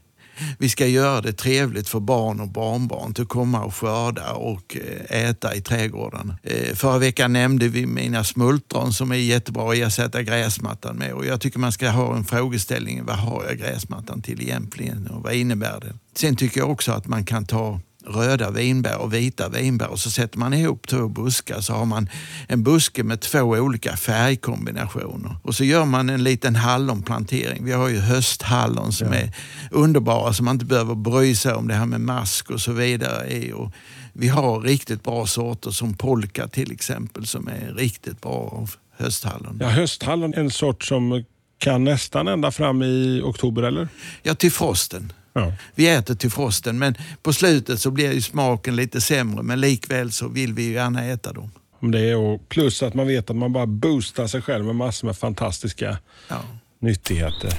Vi 0.60 0.69
ska 0.69 0.88
göra 0.88 1.21
det 1.21 1.34
trevligt 1.34 1.89
för 1.89 1.99
barn 1.99 2.39
och 2.39 2.47
barnbarn 2.47 3.13
att 3.19 3.28
komma 3.28 3.63
och 3.63 3.75
skörda 3.75 4.32
och 4.32 4.78
eh, 5.10 5.30
äta 5.30 5.56
i 5.56 5.62
trädgården. 5.62 6.34
Eh, 6.43 6.75
förra 6.75 6.97
veckan 6.97 7.34
nämnde 7.34 7.67
vi 7.67 7.86
mina 7.86 8.23
smultron 8.23 8.93
som 8.93 9.12
är 9.12 9.15
jättebra 9.15 9.71
att 9.71 9.78
ersätta 9.78 10.23
gräsmattan 10.23 10.95
med. 10.95 11.13
Och 11.13 11.25
jag 11.25 11.41
tycker 11.41 11.60
man 11.60 11.71
ska 11.71 11.89
ha 11.89 12.15
en 12.15 12.23
frågeställning. 12.23 13.06
Vad 13.06 13.15
har 13.15 13.45
jag 13.47 13.58
gräsmattan 13.58 14.21
till 14.21 14.41
egentligen 14.41 15.08
och 15.08 15.23
vad 15.23 15.34
innebär 15.34 15.80
det? 15.80 15.93
Sen 16.15 16.36
tycker 16.36 16.60
jag 16.60 16.69
också 16.69 16.91
att 16.91 17.08
man 17.08 17.25
kan 17.25 17.45
ta 17.45 17.80
röda 18.10 18.52
vinbär 18.52 18.98
och 18.98 19.13
vita 19.13 19.50
vinbär 19.50 19.88
och 19.88 20.00
så 20.00 20.12
sätter 20.12 20.39
man 20.39 20.54
ihop 20.54 20.88
två 20.88 21.08
buskar 21.08 21.62
så 21.62 21.74
har 21.74 21.86
man 21.86 22.10
en 22.48 22.63
buske 22.63 23.04
med 23.04 23.22
två 23.22 23.39
olika 23.39 23.98
färgkombinationer. 23.98 25.36
Och 25.43 25.56
så 25.56 25.63
gör 25.63 25.86
man 25.86 26.10
en 26.10 26.24
liten 26.24 26.56
hallonplantering. 26.56 27.65
Vi 27.65 27.72
har 27.72 27.88
ju 27.88 28.00
hösthallon 28.00 28.93
som 28.93 29.13
är 29.13 29.36
underbara 29.72 30.34
som 30.34 30.45
man 30.45 30.56
inte 30.56 30.65
behöver 30.65 30.95
bry 30.95 31.36
sig 31.36 31.54
om 31.54 31.67
det 31.67 31.74
här 31.74 31.86
med 31.86 32.02
mask 32.02 32.50
och 32.50 32.62
så 32.62 32.72
vidare. 32.72 33.28
i. 33.28 33.54
Och 33.54 33.72
vi 34.13 34.28
har 34.28 34.62
riktigt 34.62 35.04
bra 35.04 35.26
sorter 35.28 35.72
som 35.72 35.93
polka 35.93 36.48
till 36.48 36.72
exempel 36.72 37.28
som 37.28 37.48
är 37.48 37.74
riktigt 37.74 38.22
bra 38.22 38.50
av 38.62 38.72
hösthallon. 38.98 39.58
Ja, 39.62 39.67
hösthallon 39.67 40.34
är 40.34 40.39
en 40.39 40.52
sort 40.52 40.84
som 40.84 41.24
kan 41.58 41.84
nästan 41.84 42.28
ända 42.28 42.52
fram 42.52 42.84
i 42.84 43.22
oktober, 43.24 43.63
eller? 43.63 43.88
Ja, 44.24 44.36
till 44.36 44.52
frosten. 44.52 45.13
Ja. 45.39 45.54
Vi 45.75 45.88
äter 45.89 46.15
till 46.15 46.32
frosten 46.32 46.80
men 46.80 46.95
på 47.23 47.34
slutet 47.34 47.80
så 47.80 47.91
blir 47.91 48.12
ju 48.13 48.21
smaken 48.21 48.75
lite 48.75 49.02
sämre 49.02 49.43
men 49.43 49.62
likväl 49.62 50.12
så 50.12 50.28
vill 50.28 50.54
vi 50.54 50.63
ju 50.63 50.73
gärna 50.73 51.06
äta 51.06 51.34
dem. 51.34 51.52
Om 51.82 51.91
det 51.91 51.99
är 51.99 52.17
och 52.17 52.49
plus 52.49 52.84
att 52.84 52.93
man 52.93 53.08
vet 53.08 53.30
att 53.30 53.36
man 53.36 53.54
bara 53.54 53.65
boostar 53.67 54.28
sig 54.28 54.41
själv 54.41 54.65
med 54.65 54.75
massor 54.75 55.08
med 55.08 55.17
fantastiska 55.17 55.97
Ja. 56.28 56.36
nyttigheter. 56.82 57.54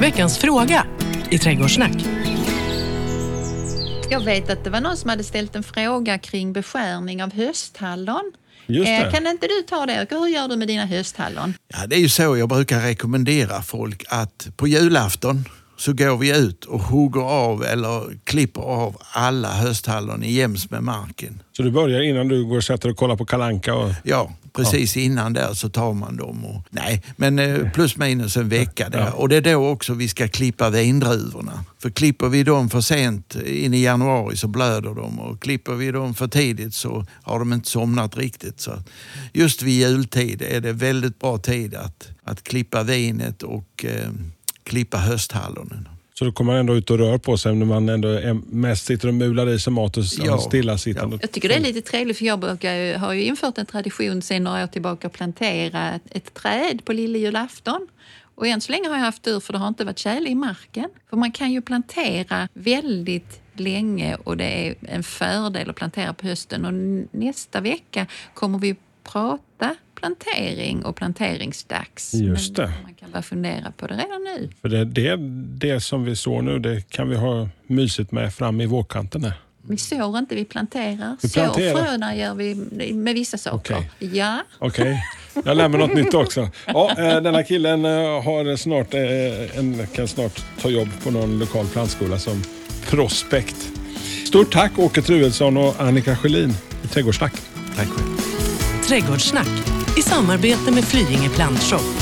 Veckans 0.00 0.38
fråga 0.38 0.86
i 1.30 1.38
Trädgårdssnack. 1.38 1.92
Jag 4.10 4.24
vet 4.24 4.50
att 4.50 4.64
det 4.64 4.70
var 4.70 4.80
någon 4.80 4.96
som 4.96 5.10
hade 5.10 5.24
ställt 5.24 5.56
en 5.56 5.62
fråga 5.62 6.18
kring 6.18 6.52
beskärning 6.52 7.22
av 7.22 7.32
hösthallon. 7.34 8.32
Just 8.66 8.86
det. 8.86 8.96
Eh, 8.96 9.10
Kan 9.12 9.26
inte 9.26 9.46
du 9.46 9.62
ta 9.68 9.86
det? 9.86 10.06
Hur 10.10 10.26
gör 10.26 10.48
du 10.48 10.56
med 10.56 10.68
dina 10.68 10.86
hösthallon? 10.86 11.54
Ja, 11.68 11.86
det 11.86 11.96
är 11.96 12.00
ju 12.00 12.08
så 12.08 12.36
jag 12.36 12.48
brukar 12.48 12.80
rekommendera 12.80 13.62
folk 13.62 14.04
att 14.08 14.48
på 14.56 14.68
julafton 14.68 15.44
så 15.82 15.92
går 15.92 16.16
vi 16.16 16.38
ut 16.38 16.64
och 16.64 16.80
hugger 16.80 17.20
av 17.20 17.64
eller 17.64 18.18
klipper 18.24 18.60
av 18.60 18.96
alla 19.12 19.48
hösthallon 19.48 20.22
jäms 20.22 20.70
med 20.70 20.82
marken. 20.82 21.42
Så 21.56 21.62
du 21.62 21.70
börjar 21.70 22.00
innan 22.00 22.28
du 22.28 22.44
går 22.44 22.56
och 22.56 22.64
sätter 22.64 22.90
och 22.90 22.96
kollar 22.96 23.16
på 23.16 23.24
Kalanka 23.24 23.74
och 23.74 23.92
Ja, 24.02 24.32
precis 24.52 24.96
innan 24.96 25.32
där 25.32 25.54
så 25.54 25.68
tar 25.68 25.92
man 25.92 26.16
dem. 26.16 26.44
Och, 26.44 26.62
nej, 26.70 27.02
men 27.16 27.38
eh, 27.38 27.70
plus 27.70 27.96
minus 27.96 28.36
en 28.36 28.48
vecka 28.48 28.88
där. 28.88 28.98
Ja. 28.98 29.12
Och 29.12 29.28
det 29.28 29.36
är 29.36 29.40
då 29.40 29.68
också 29.68 29.94
vi 29.94 30.08
ska 30.08 30.28
klippa 30.28 30.70
vindruvorna. 30.70 31.64
För 31.78 31.90
klipper 31.90 32.28
vi 32.28 32.42
dem 32.42 32.70
för 32.70 32.80
sent 32.80 33.34
in 33.46 33.74
i 33.74 33.82
januari 33.82 34.36
så 34.36 34.48
blöder 34.48 34.94
de 34.94 35.20
och 35.20 35.42
klipper 35.42 35.72
vi 35.72 35.90
dem 35.90 36.14
för 36.14 36.28
tidigt 36.28 36.74
så 36.74 37.06
har 37.22 37.38
de 37.38 37.52
inte 37.52 37.68
somnat 37.68 38.16
riktigt. 38.16 38.60
Så 38.60 38.72
just 39.32 39.62
vid 39.62 39.80
jultid 39.80 40.42
är 40.42 40.60
det 40.60 40.72
väldigt 40.72 41.18
bra 41.18 41.38
tid 41.38 41.74
att, 41.74 42.08
att 42.24 42.44
klippa 42.44 42.82
vinet 42.82 43.42
och 43.42 43.84
eh, 43.84 44.10
klippa 44.64 44.98
hösthallonen. 44.98 45.88
Så 46.14 46.24
du 46.24 46.32
kommer 46.32 46.54
ändå 46.54 46.74
ut 46.74 46.90
och 46.90 46.98
rör 46.98 47.18
på 47.18 47.36
sig 47.36 47.54
när 47.54 47.66
man 47.66 47.88
ändå 47.88 48.08
är 48.08 48.34
mest 48.34 48.86
sitter 48.86 49.08
och 49.08 49.14
mular 49.14 49.48
i 49.48 49.58
sig 49.58 49.72
mat 49.72 49.96
och 49.96 50.04
Ja. 50.18 50.24
ja. 50.24 50.38
stillasittande. 50.38 51.18
Jag 51.20 51.30
tycker 51.30 51.48
det 51.48 51.54
är 51.54 51.60
lite 51.60 51.80
trevligt 51.82 52.18
för 52.18 52.24
jag 52.24 52.38
brukar 52.38 52.74
ju, 52.74 52.96
har 52.96 53.12
ju 53.12 53.22
infört 53.24 53.58
en 53.58 53.66
tradition 53.66 54.22
sedan 54.22 54.44
några 54.44 54.62
år 54.62 54.66
tillbaka 54.66 55.06
att 55.06 55.12
plantera 55.12 55.94
ett, 55.94 56.02
ett 56.10 56.34
träd 56.34 56.84
på 56.84 56.92
lille 56.92 57.18
julafton. 57.18 57.88
Och 58.34 58.46
än 58.46 58.60
så 58.60 58.72
länge 58.72 58.88
har 58.88 58.96
jag 58.96 59.04
haft 59.04 59.22
tur 59.22 59.40
för 59.40 59.52
det 59.52 59.58
har 59.58 59.68
inte 59.68 59.84
varit 59.84 59.98
tjäle 59.98 60.30
i 60.30 60.34
marken. 60.34 60.88
För 61.10 61.16
man 61.16 61.32
kan 61.32 61.52
ju 61.52 61.62
plantera 61.62 62.48
väldigt 62.54 63.40
länge 63.54 64.14
och 64.14 64.36
det 64.36 64.68
är 64.68 64.74
en 64.82 65.02
fördel 65.02 65.70
att 65.70 65.76
plantera 65.76 66.12
på 66.14 66.26
hösten. 66.26 66.64
Och 66.64 66.72
nästa 67.18 67.60
vecka 67.60 68.06
kommer 68.34 68.58
vi 68.58 68.76
prata 69.04 69.76
plantering 69.94 70.84
och 70.84 70.96
planteringsdags. 70.96 72.14
Just 72.14 72.56
Men 72.56 72.66
det. 72.66 72.72
Bara 73.12 73.22
fundera 73.22 73.72
på 73.76 73.86
det 73.86 73.94
redan 73.94 74.24
nu. 74.24 74.50
För 74.60 74.68
det, 74.68 74.84
det, 74.84 75.16
det 75.66 75.80
som 75.80 76.04
vi 76.04 76.16
sår 76.16 76.42
nu, 76.42 76.58
det 76.58 76.88
kan 76.88 77.08
vi 77.08 77.16
ha 77.16 77.48
mysigt 77.66 78.12
med 78.12 78.34
fram 78.34 78.60
i 78.60 78.66
vårkanten. 78.66 79.24
Här. 79.24 79.34
Vi 79.68 79.76
sår 79.76 80.18
inte, 80.18 80.34
vi 80.34 80.44
planterar. 80.44 81.16
Vi 81.22 81.30
planterar. 81.30 81.76
Sår 81.76 81.84
fröna 81.84 82.16
gör 82.16 82.34
vi 82.34 82.54
med 82.94 83.14
vissa 83.14 83.38
saker. 83.38 83.74
Okej. 83.76 84.18
Ja, 84.18 84.42
Okej, 84.58 85.04
jag 85.44 85.56
lär 85.56 85.68
mig 85.68 85.80
något 85.80 85.94
nytt 85.94 86.14
också. 86.14 86.48
Ja, 86.66 86.90
eh, 86.90 87.22
denna 87.22 87.42
killen 87.42 87.84
eh, 87.84 87.90
har 88.22 88.56
snart, 88.56 88.94
eh, 88.94 89.58
en, 89.58 89.86
kan 89.86 90.08
snart 90.08 90.44
ta 90.60 90.68
jobb 90.68 90.88
på 91.04 91.10
någon 91.10 91.38
lokal 91.38 91.66
plantskola 91.66 92.18
som 92.18 92.42
prospekt. 92.88 93.56
Stort 94.26 94.52
tack 94.52 94.78
Åke 94.78 95.02
Truedsson 95.02 95.56
och 95.56 95.80
Annika 95.80 96.16
Sjölin 96.16 96.50
i 96.84 96.86
Trädgårdssnack. 96.86 97.32
Tack 97.76 97.88
själv. 97.88 98.08
Trädgårdssnack 98.88 99.48
i 99.98 100.02
samarbete 100.02 100.70
med 100.70 100.84
Flyinge 100.84 101.28
Plantshop, 101.28 102.01